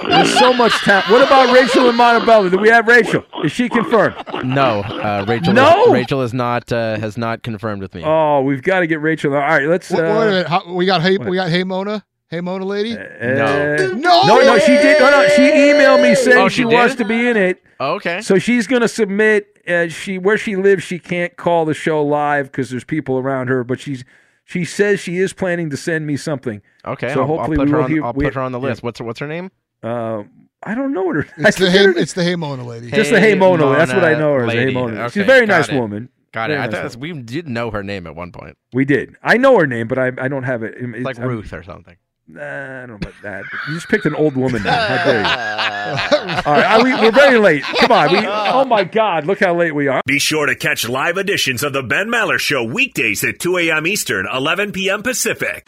[0.07, 1.09] There's so much talent.
[1.09, 2.49] What about Rachel and Montebello?
[2.49, 3.23] Do we have Rachel?
[3.43, 4.15] Is she confirmed?
[4.43, 5.53] No, uh, Rachel.
[5.53, 5.85] No?
[5.85, 8.03] is, Rachel is not uh, has not confirmed with me.
[8.05, 9.33] Oh, we've got to get Rachel.
[9.33, 9.91] All right, let's.
[9.91, 10.47] Uh, Wait, wait a minute.
[10.47, 12.97] How, we got hey, we got hey Mona, hey Mona lady.
[12.97, 13.75] Uh, No.
[13.75, 14.99] no, no, no, she did.
[14.99, 17.61] No, no, she emailed me saying Oh, she, she wants to be in it.
[17.79, 18.21] Okay.
[18.21, 19.47] So she's going to submit.
[19.67, 23.47] Uh, she where she lives, she can't call the show live because there's people around
[23.49, 23.63] her.
[23.63, 24.03] But she's
[24.49, 26.61] she says she is planning to send me something.
[26.83, 27.91] Okay, So I'll, hopefully I'll put we her will on.
[27.91, 28.69] hear- I'll we- put her on the yeah.
[28.69, 28.81] list.
[28.83, 29.51] What's her, what's her name?
[29.83, 30.23] Uh,
[30.63, 31.27] I don't know what her.
[31.37, 32.89] I It's the forget hey, it's the hey Mona lady.
[32.91, 33.69] Just the Hey Mona.
[33.77, 34.51] That's what I know her as.
[34.51, 34.73] Hey lady.
[34.73, 35.09] Mona.
[35.09, 35.75] She's a very nice it.
[35.75, 36.09] woman.
[36.31, 36.53] Got it.
[36.55, 38.57] Very I nice thought we did know her name at one point.
[38.73, 39.15] We did.
[39.23, 40.75] I know her name, but I I don't have it.
[40.77, 41.95] It's like I'm- Ruth or something.
[42.31, 43.43] Nah, I don't know about that.
[43.67, 44.71] You just picked an old woman now.
[44.71, 46.41] How dare you?
[46.45, 47.63] All right, we, we're very late.
[47.63, 48.11] Come on.
[48.11, 50.01] We, oh my God, look how late we are.
[50.05, 53.87] Be sure to catch live editions of the Ben Maller Show weekdays at 2 a.m.
[53.87, 55.01] Eastern, 11 p.m.
[55.01, 55.67] Pacific.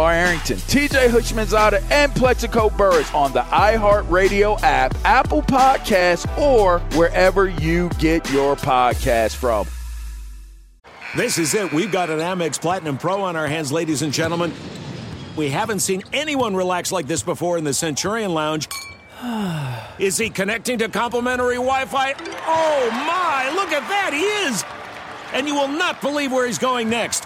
[0.09, 7.89] Arrington, TJ Houshmandzadeh, and Plaxico Burress on the iHeartRadio app, Apple Podcasts, or wherever you
[7.99, 9.67] get your podcast from.
[11.15, 11.73] This is it.
[11.73, 14.53] We've got an Amex Platinum Pro on our hands, ladies and gentlemen.
[15.35, 18.67] We haven't seen anyone relax like this before in the Centurion Lounge.
[19.99, 22.13] Is he connecting to complimentary Wi Fi?
[22.47, 24.63] Oh my, look at that, he is!
[25.33, 27.25] And you will not believe where he's going next.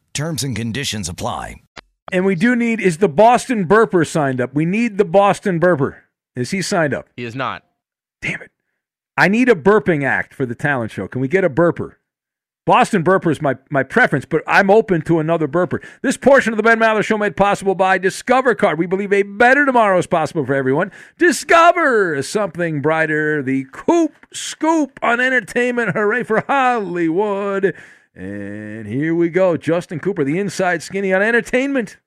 [0.13, 1.55] Terms and conditions apply.
[2.11, 4.53] And we do need is the Boston Burper signed up?
[4.53, 6.01] We need the Boston Burper.
[6.35, 7.07] Is he signed up?
[7.15, 7.63] He is not.
[8.21, 8.51] Damn it.
[9.17, 11.07] I need a burping act for the talent show.
[11.07, 11.95] Can we get a burper?
[12.65, 15.83] Boston Burper is my, my preference, but I'm open to another burper.
[16.03, 18.77] This portion of the Ben Maller Show made possible by Discover Card.
[18.77, 20.91] We believe a better tomorrow is possible for everyone.
[21.17, 23.41] Discover something brighter.
[23.41, 25.93] The Coop Scoop on entertainment.
[25.95, 27.75] Hooray for Hollywood.
[28.15, 29.55] And here we go.
[29.57, 31.97] Justin Cooper, the inside skinny on entertainment.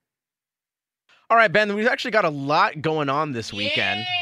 [1.31, 4.05] All right, Ben, we've actually got a lot going on this weekend.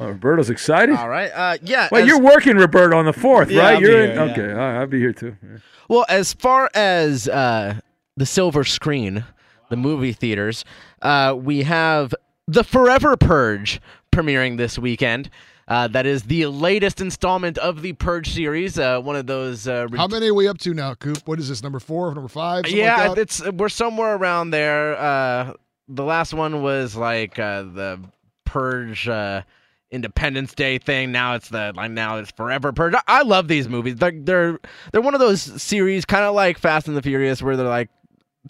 [0.00, 0.94] Oh, Roberto's excited.
[0.94, 1.28] All right.
[1.34, 1.88] Uh, yeah.
[1.90, 3.74] Well, as- you're working, Roberto, on the fourth, Yeah, right?
[3.74, 4.16] I'll you're here, in.
[4.16, 4.22] yeah.
[4.32, 5.36] Okay, all right, I'll be here too.
[5.42, 5.58] Yeah.
[5.88, 7.80] Well, as far as uh,
[8.16, 9.24] the silver screen,
[9.70, 10.64] the movie theaters,
[11.02, 12.14] uh, we have
[12.46, 13.80] The Forever Purge
[14.14, 15.30] premiering this weekend.
[15.68, 18.78] Uh, that is the latest installment of the Purge series.
[18.78, 19.68] Uh, one of those.
[19.68, 21.18] Uh, How many are we up to now, Coop?
[21.26, 22.66] What is this, number four, number five?
[22.68, 24.96] yeah, like it's we're somewhere around there.
[24.96, 25.52] Uh,
[25.88, 28.00] the last one was like uh, the
[28.46, 29.42] Purge uh,
[29.90, 31.12] Independence Day thing.
[31.12, 32.94] Now it's the like now it's Forever Purge.
[32.94, 33.96] I, I love these movies.
[33.96, 34.58] They're they're
[34.92, 37.90] they're one of those series, kind of like Fast and the Furious, where they're like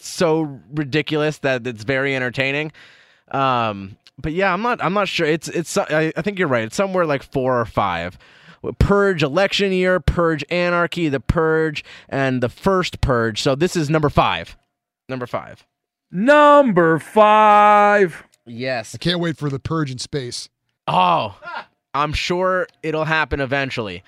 [0.01, 2.71] so ridiculous that it's very entertaining.
[3.33, 5.27] Um, but yeah, I'm not I'm not sure.
[5.27, 6.65] It's it's I, I think you're right.
[6.65, 8.19] It's somewhere like four or five.
[8.79, 13.41] Purge election year, Purge anarchy, the Purge, and the first Purge.
[13.41, 14.57] So this is number five.
[15.09, 15.65] Number five.
[16.11, 18.25] Number five.
[18.47, 18.95] Yes.
[18.95, 20.49] I can't wait for the purge in space.
[20.87, 21.39] Oh,
[21.95, 24.03] I'm sure it'll happen eventually.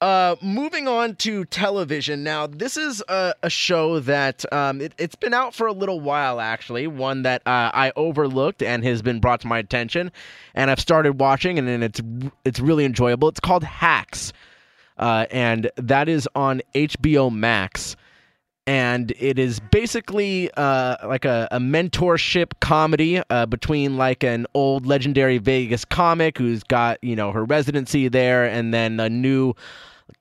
[0.00, 2.46] Uh, moving on to television now.
[2.46, 6.40] This is a, a show that um, it, it's been out for a little while,
[6.40, 6.86] actually.
[6.86, 10.10] One that uh, I overlooked and has been brought to my attention,
[10.54, 12.00] and I've started watching, and, and it's
[12.46, 13.28] it's really enjoyable.
[13.28, 14.32] It's called Hacks,
[14.96, 17.94] uh, and that is on HBO Max
[18.70, 24.86] and it is basically uh, like a, a mentorship comedy uh, between like an old
[24.86, 29.54] legendary Vegas comic who's got you know her residency there, and then a new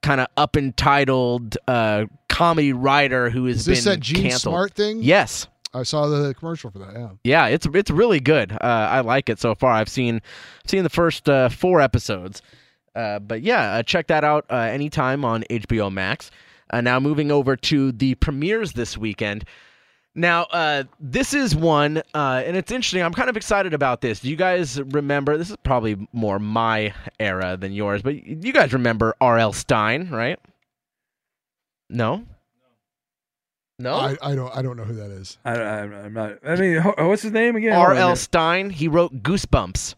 [0.02, 4.54] kind of up entitled uh, comedy writer who has Is this been that Jean canceled.
[4.54, 5.04] Smart thing?
[5.04, 5.46] Yes.
[5.72, 6.94] I saw the commercial for that.
[6.96, 7.10] Yeah.
[7.24, 8.52] Yeah, it's it's really good.
[8.52, 9.74] Uh, I like it so far.
[9.74, 10.24] I've seen
[10.66, 12.42] seen the first uh, four episodes,
[12.96, 16.32] uh, but yeah, uh, check that out uh, anytime on HBO Max.
[16.70, 19.46] Uh, now moving over to the premieres this weekend.
[20.16, 23.02] Now, uh, this is one, uh, and it's interesting.
[23.02, 24.20] I'm kind of excited about this.
[24.20, 25.38] Do you guys remember?
[25.38, 29.54] This is probably more my era than yours, but you guys remember R.L.
[29.54, 30.40] Stine, right?
[31.90, 32.26] No.
[33.78, 33.94] No.
[33.94, 35.38] I, I don't I don't know who that is.
[35.46, 36.40] I, I, I'm not.
[36.46, 37.74] I mean, what's his name again?
[37.74, 38.16] R.L.
[38.18, 38.72] Stine.
[38.72, 39.96] He wrote Goosebumps,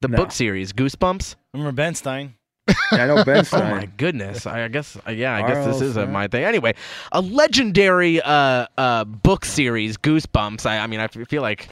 [0.00, 1.34] the book series Goosebumps.
[1.34, 2.35] I Remember Ben Stein?
[2.68, 4.46] Yeah, I know Ben oh my goodness!
[4.46, 5.34] I, I guess uh, yeah.
[5.36, 6.44] I guess this is my thing.
[6.44, 6.74] Anyway,
[7.12, 10.66] a legendary uh, uh, book series, Goosebumps.
[10.66, 11.68] I, I mean, I feel like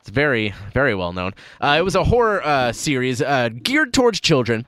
[0.00, 1.32] it's very very well known.
[1.60, 4.66] Uh, it was a horror uh, series uh, geared towards children.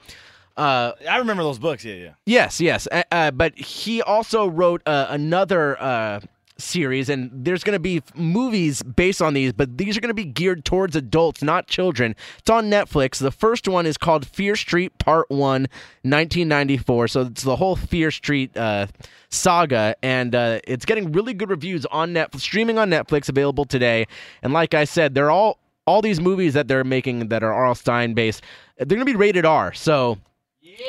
[0.59, 1.85] Uh, I remember those books.
[1.85, 2.11] Yeah, yeah.
[2.27, 2.89] Yes, yes.
[2.91, 6.21] Uh, uh, but he also wrote uh, another uh,
[6.59, 10.15] series, and there's going to be movies based on these, but these are going to
[10.15, 12.15] be geared towards adults, not children.
[12.39, 13.19] It's on Netflix.
[13.19, 17.09] The first one is called Fear Street Part 1, 1994.
[17.09, 18.87] So it's the whole Fear Street uh,
[19.31, 24.07] saga, and uh, it's getting really good reviews on Netflix, streaming on Netflix, available today.
[24.43, 25.59] And like I said, they're all.
[25.87, 27.75] All these movies that they're making that are R.L.
[27.75, 28.43] Stine based,
[28.77, 29.73] they're going to be rated R.
[29.73, 30.19] So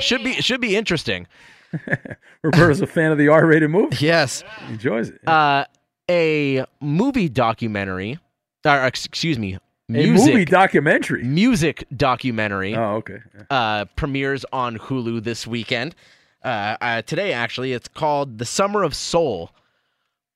[0.02, 1.26] should be should be interesting.
[2.44, 3.98] Roberto's a fan of the R-rated movie.
[4.00, 5.28] Yes, he enjoys it.
[5.28, 5.66] Uh,
[6.10, 8.18] a movie documentary,
[8.66, 9.60] or excuse me, A
[9.92, 11.24] music movie documentary.
[11.24, 12.76] music documentary.
[12.76, 13.18] Oh, okay.
[13.50, 15.96] Uh, premieres on Hulu this weekend.
[16.44, 19.52] Uh, uh, today, actually, it's called "The Summer of Soul,"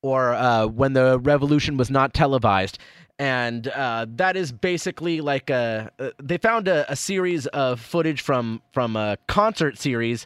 [0.01, 2.77] or uh, "When the Revolution Was Not Televised."
[3.19, 5.91] And uh, that is basically like a.
[5.99, 10.25] Uh, they found a, a series of footage from from a concert series,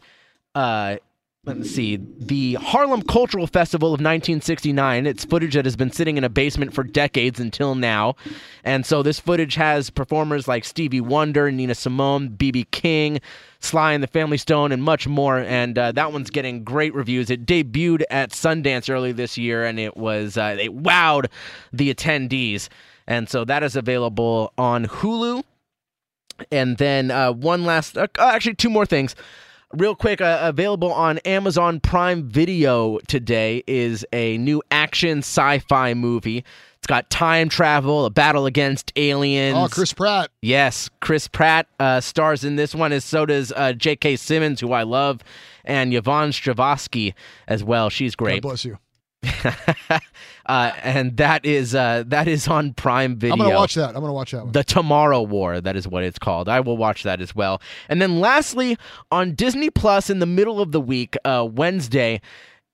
[0.58, 0.96] uh,
[1.44, 5.06] let's see, the Harlem Cultural Festival of 1969.
[5.06, 8.16] It's footage that has been sitting in a basement for decades until now.
[8.64, 12.66] And so this footage has performers like Stevie Wonder, Nina Simone, B.B.
[12.72, 13.20] King,
[13.60, 15.38] Sly and the Family Stone, and much more.
[15.38, 17.30] And uh, that one's getting great reviews.
[17.30, 21.26] It debuted at Sundance early this year, and it was, uh, it wowed
[21.72, 22.68] the attendees.
[23.06, 25.44] And so that is available on Hulu.
[26.50, 29.14] And then uh, one last, uh, actually, two more things.
[29.74, 35.92] Real quick, uh, available on Amazon Prime Video today is a new action sci fi
[35.92, 36.42] movie.
[36.78, 39.58] It's got time travel, a battle against aliens.
[39.58, 40.30] Oh, Chris Pratt.
[40.40, 44.16] Yes, Chris Pratt uh, stars in this one, as so does uh, J.K.
[44.16, 45.22] Simmons, who I love,
[45.66, 47.12] and Yvonne Strahovski
[47.46, 47.90] as well.
[47.90, 48.42] She's great.
[48.42, 48.78] God bless you.
[50.46, 53.32] uh, and that is uh, that is on Prime Video.
[53.34, 53.88] I'm gonna watch that.
[53.88, 54.52] I'm gonna watch that one.
[54.52, 56.48] The Tomorrow War, that is what it's called.
[56.48, 57.60] I will watch that as well.
[57.88, 58.78] And then lastly,
[59.10, 62.20] on Disney Plus in the middle of the week, uh, Wednesday,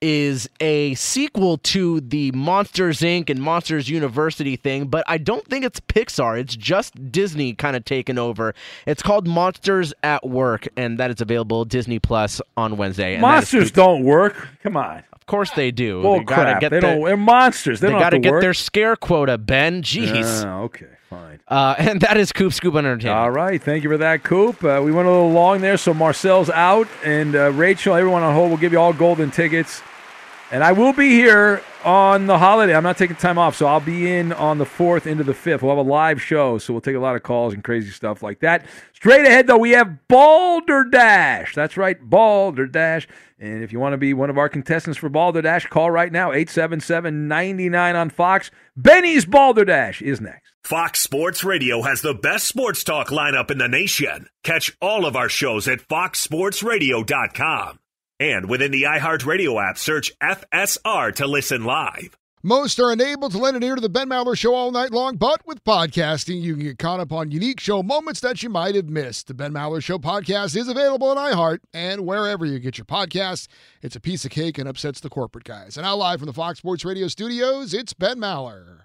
[0.02, 3.30] is a sequel to the Monsters Inc.
[3.30, 6.38] and Monsters University thing, but I don't think it's Pixar.
[6.38, 8.54] It's just Disney kind of taken over.
[8.86, 13.14] It's called Monsters at Work, and that is available Disney Plus on Wednesday.
[13.14, 14.46] And Monsters don't work.
[14.62, 15.04] Come on.
[15.24, 16.02] Of course they do.
[16.02, 16.60] Bull they gotta crap.
[16.60, 17.80] get They their- don't- they're monsters.
[17.80, 18.42] They don't gotta get work.
[18.42, 19.80] their scare quota, Ben.
[19.82, 20.44] Jeez.
[20.46, 21.40] Ah, okay, fine.
[21.48, 23.18] Uh, and that is Coop Scoop Entertainment.
[23.18, 24.62] All right, thank you for that, Coop.
[24.62, 28.34] Uh, we went a little long there, so Marcel's out, and uh, Rachel, everyone on
[28.34, 29.80] hold, we'll give you all golden tickets.
[30.54, 32.76] And I will be here on the holiday.
[32.76, 35.62] I'm not taking time off, so I'll be in on the 4th into the 5th.
[35.62, 38.22] We'll have a live show, so we'll take a lot of calls and crazy stuff
[38.22, 38.64] like that.
[38.92, 41.56] Straight ahead, though, we have Balderdash.
[41.56, 43.08] That's right, Balderdash.
[43.40, 46.30] And if you want to be one of our contestants for Balderdash, call right now,
[46.30, 48.52] 877 99 on Fox.
[48.76, 50.52] Benny's Balderdash is next.
[50.62, 54.28] Fox Sports Radio has the best sports talk lineup in the nation.
[54.44, 57.80] Catch all of our shows at foxsportsradio.com.
[58.20, 62.16] And within the iHeartRadio app, search FSR to listen live.
[62.46, 65.16] Most are unable to lend an ear to the Ben Maller Show all night long,
[65.16, 68.74] but with podcasting, you can get caught up on unique show moments that you might
[68.74, 69.28] have missed.
[69.28, 73.48] The Ben Maller Show podcast is available on iHeart and wherever you get your podcasts.
[73.80, 75.78] It's a piece of cake and upsets the corporate guys.
[75.78, 78.80] And now, live from the Fox Sports Radio studios, it's Ben Maller.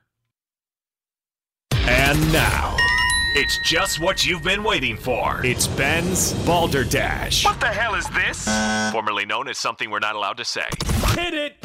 [1.74, 2.78] And now,
[3.36, 5.46] it's just what you've been waiting for.
[5.46, 7.46] It's Ben's Balderdash.
[7.46, 8.48] What the hell is this?
[8.92, 10.68] Formerly known as something we're not allowed to say.
[11.10, 11.58] Hit it!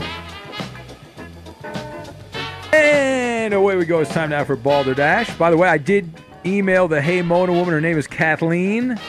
[2.74, 4.00] And away we go.
[4.00, 5.36] It's time now for Balderdash.
[5.38, 6.10] By the way, I did
[6.44, 7.72] email the Hey Mona woman.
[7.72, 9.00] Her name is Kathleen,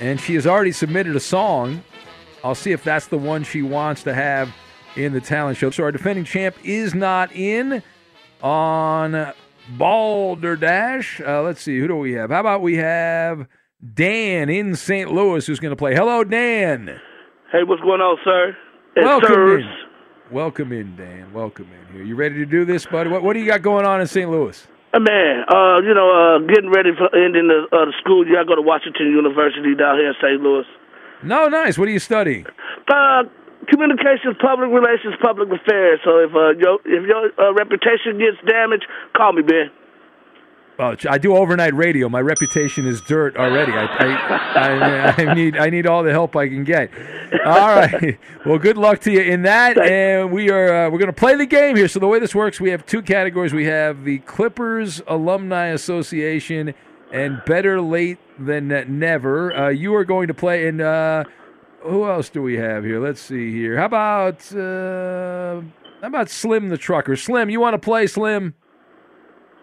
[0.00, 1.82] and she has already submitted a song.
[2.42, 4.52] I'll see if that's the one she wants to have
[4.96, 5.70] in the talent show.
[5.70, 7.82] So our defending champ is not in
[8.42, 9.32] on
[9.70, 11.20] Balderdash.
[11.20, 11.78] Uh, let's see.
[11.78, 12.30] Who do we have?
[12.30, 13.46] How about we have
[13.82, 15.12] Dan in St.
[15.12, 15.94] Louis who's going to play.
[15.94, 17.00] Hello, Dan.
[17.50, 18.56] Hey, what's going on, sir?
[18.94, 19.64] It's Welcome sirs.
[19.64, 20.34] in.
[20.34, 21.32] Welcome in, Dan.
[21.32, 22.04] Welcome in here.
[22.04, 23.10] You ready to do this, buddy?
[23.10, 24.30] What, what do you got going on in St.
[24.30, 24.66] Louis?
[24.94, 28.40] Uh, man, uh, you know, uh, getting ready for ending the, uh, the school year.
[28.40, 30.40] I go to Washington University down here in St.
[30.40, 30.64] Louis.
[31.24, 31.76] No, nice.
[31.76, 32.46] What are you studying?
[32.88, 33.24] Uh,
[33.68, 36.00] communications, public relations, public affairs.
[36.04, 38.86] So if uh, your if your uh, reputation gets damaged,
[39.16, 39.70] call me, Ben.
[40.78, 42.08] Oh, I do overnight radio.
[42.08, 43.72] My reputation is dirt already.
[43.72, 46.90] I, I, I, I need I need all the help I can get.
[47.44, 48.18] All right.
[48.46, 49.78] Well, good luck to you in that.
[49.78, 51.88] And we are uh, we're going to play the game here.
[51.88, 53.52] So the way this works, we have two categories.
[53.52, 56.74] We have the Clippers Alumni Association
[57.12, 59.54] and Better Late Than Never.
[59.54, 60.66] Uh, you are going to play.
[60.66, 60.80] in.
[60.80, 61.24] uh,
[61.82, 63.00] who else do we have here?
[63.00, 63.78] Let's see here.
[63.78, 65.60] How about uh,
[66.00, 67.16] how about Slim the Trucker?
[67.16, 68.54] Slim, you want to play Slim?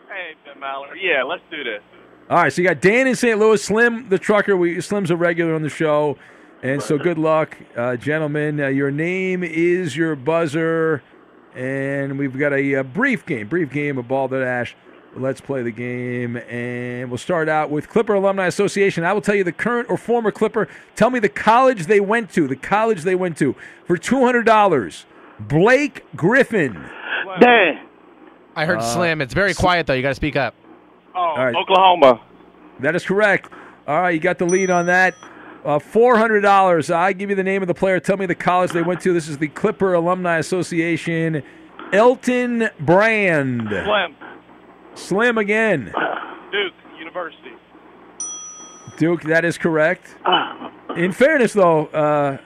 [0.07, 0.93] Hey, Ben Maller.
[0.99, 1.81] Yeah, let's do this.
[2.29, 3.39] All right, so you got Dan in St.
[3.39, 4.55] Louis, Slim the trucker.
[4.55, 6.17] We Slim's a regular on the show,
[6.61, 8.59] and so good luck, uh, gentlemen.
[8.59, 11.01] Uh, your name is your buzzer,
[11.55, 14.75] and we've got a, uh brief game, brief game of Balderdash.
[15.15, 19.03] Let's play the game, and we'll start out with Clipper Alumni Association.
[19.03, 20.67] I will tell you the current or former Clipper.
[20.95, 22.47] Tell me the college they went to.
[22.47, 23.55] The college they went to
[23.85, 25.05] for two hundred dollars.
[25.39, 26.73] Blake Griffin.
[27.39, 27.81] Dan.
[28.55, 29.21] I heard Uh, Slim.
[29.21, 29.93] It's very quiet though.
[29.93, 30.53] You got to speak up.
[31.15, 31.55] Oh, All right.
[31.55, 32.21] Oklahoma.
[32.79, 33.49] That is correct.
[33.87, 35.15] All right, you got the lead on that.
[35.65, 36.91] Uh, Four hundred dollars.
[36.91, 37.99] I give you the name of the player.
[37.99, 39.11] Tell me the college they went to.
[39.11, 41.41] This is the Clipper Alumni Association.
[41.91, 43.67] Elton Brand.
[43.69, 44.15] Slim.
[44.99, 45.93] Slim again.
[46.51, 47.51] Duke University.
[48.97, 49.23] Duke.
[49.23, 50.15] That is correct.
[50.95, 52.37] In fairness, though, uh,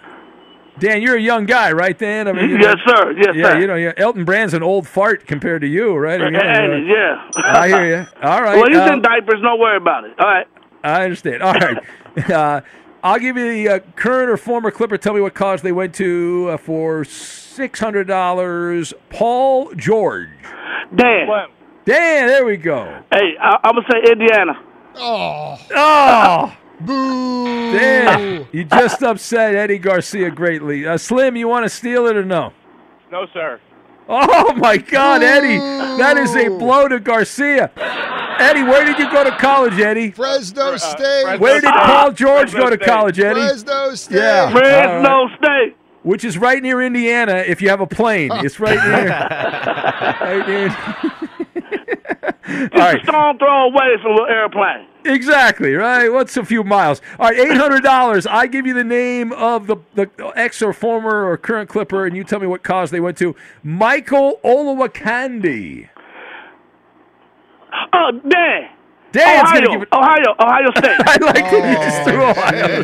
[0.79, 1.97] Dan, you're a young guy, right?
[1.97, 2.27] Dan.
[2.27, 3.11] I mean, you Yes, sir.
[3.13, 3.59] Yes, yeah, sir.
[3.59, 6.19] you know, yeah, Elton Brand's an old fart compared to you, right?
[6.21, 7.29] I mean, Hey, uh, yeah.
[7.37, 8.07] I hear you.
[8.21, 8.55] All right.
[8.57, 9.41] Well, he's uh, in diapers.
[9.41, 10.13] Don't worry about it.
[10.19, 10.47] All right.
[10.83, 11.41] I understand.
[11.43, 11.77] All right.
[12.29, 12.61] Uh,
[13.01, 14.99] I'll give you the uh, current or former Clipper.
[14.99, 18.93] Tell me what college they went to uh, for six hundred dollars.
[19.09, 20.29] Paul George.
[20.95, 21.27] Dan.
[21.85, 23.03] Dan, there we go.
[23.11, 24.63] Hey, I, I'm gonna say Indiana.
[24.95, 25.59] Oh.
[25.75, 26.57] Oh.
[26.79, 27.73] Boo.
[27.73, 30.85] Dan, you just upset Eddie Garcia greatly.
[30.87, 32.53] Uh, Slim, you want to steal it or no?
[33.11, 33.59] No, sir.
[34.09, 35.57] Oh my God, Eddie!
[35.57, 37.71] That is a blow to Garcia.
[38.39, 40.11] Eddie, where did you go to college, Eddie?
[40.11, 41.39] Fresno State.
[41.39, 43.39] Where did Paul George go to college, Eddie?
[43.39, 44.17] Fresno State.
[44.17, 44.51] Yeah.
[44.51, 45.37] Fresno All right.
[45.37, 45.77] State.
[46.03, 48.29] Which is right near Indiana if you have a plane.
[48.33, 49.07] It's right near.
[50.21, 51.22] right near.
[52.53, 54.87] It's a stone throw away from an airplane.
[55.05, 56.07] Exactly, right?
[56.09, 57.01] What's a few miles?
[57.19, 58.25] All right, $800.
[58.29, 62.15] I give you the name of the, the ex or former or current Clipper, and
[62.15, 63.35] you tell me what cause they went to.
[63.63, 65.89] Michael Olowokandi.
[67.91, 68.69] Oh, Dan.
[69.11, 70.97] Dan's Ohio, give it- Ohio, Ohio State.
[71.05, 72.83] I like that you just threw Ohio.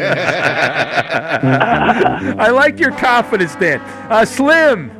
[2.39, 3.79] I like your confidence, Dan.
[4.11, 4.91] Uh, Slim.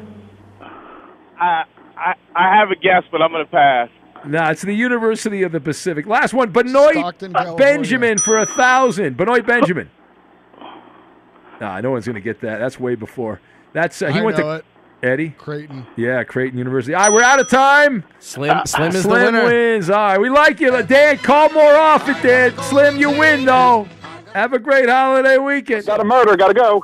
[1.39, 1.63] I,
[1.97, 3.89] I I have a guess, but I'm going to pass.
[4.26, 6.05] No, it's the University of the Pacific.
[6.05, 7.17] Last one, Benoit
[7.57, 9.17] Benjamin for a thousand.
[9.17, 9.89] Benoit Benjamin.
[11.61, 12.59] Nah, no one's gonna get that.
[12.59, 13.41] That's way before.
[13.74, 14.65] That's uh, he I went know to it.
[15.01, 15.30] Eddie.
[15.38, 15.86] Creighton.
[15.95, 16.93] Yeah, Creighton University.
[16.93, 18.03] All right, we're out of time.
[18.20, 19.45] Slim, Slim is the Slim winner.
[19.45, 19.89] wins.
[19.89, 21.17] All right, we like you, Dan.
[21.20, 22.57] Call more often, Dan.
[22.63, 23.88] Slim, you win though.
[24.34, 25.86] Have a great holiday weekend.
[25.86, 26.36] Got a murder.
[26.36, 26.84] Got to go.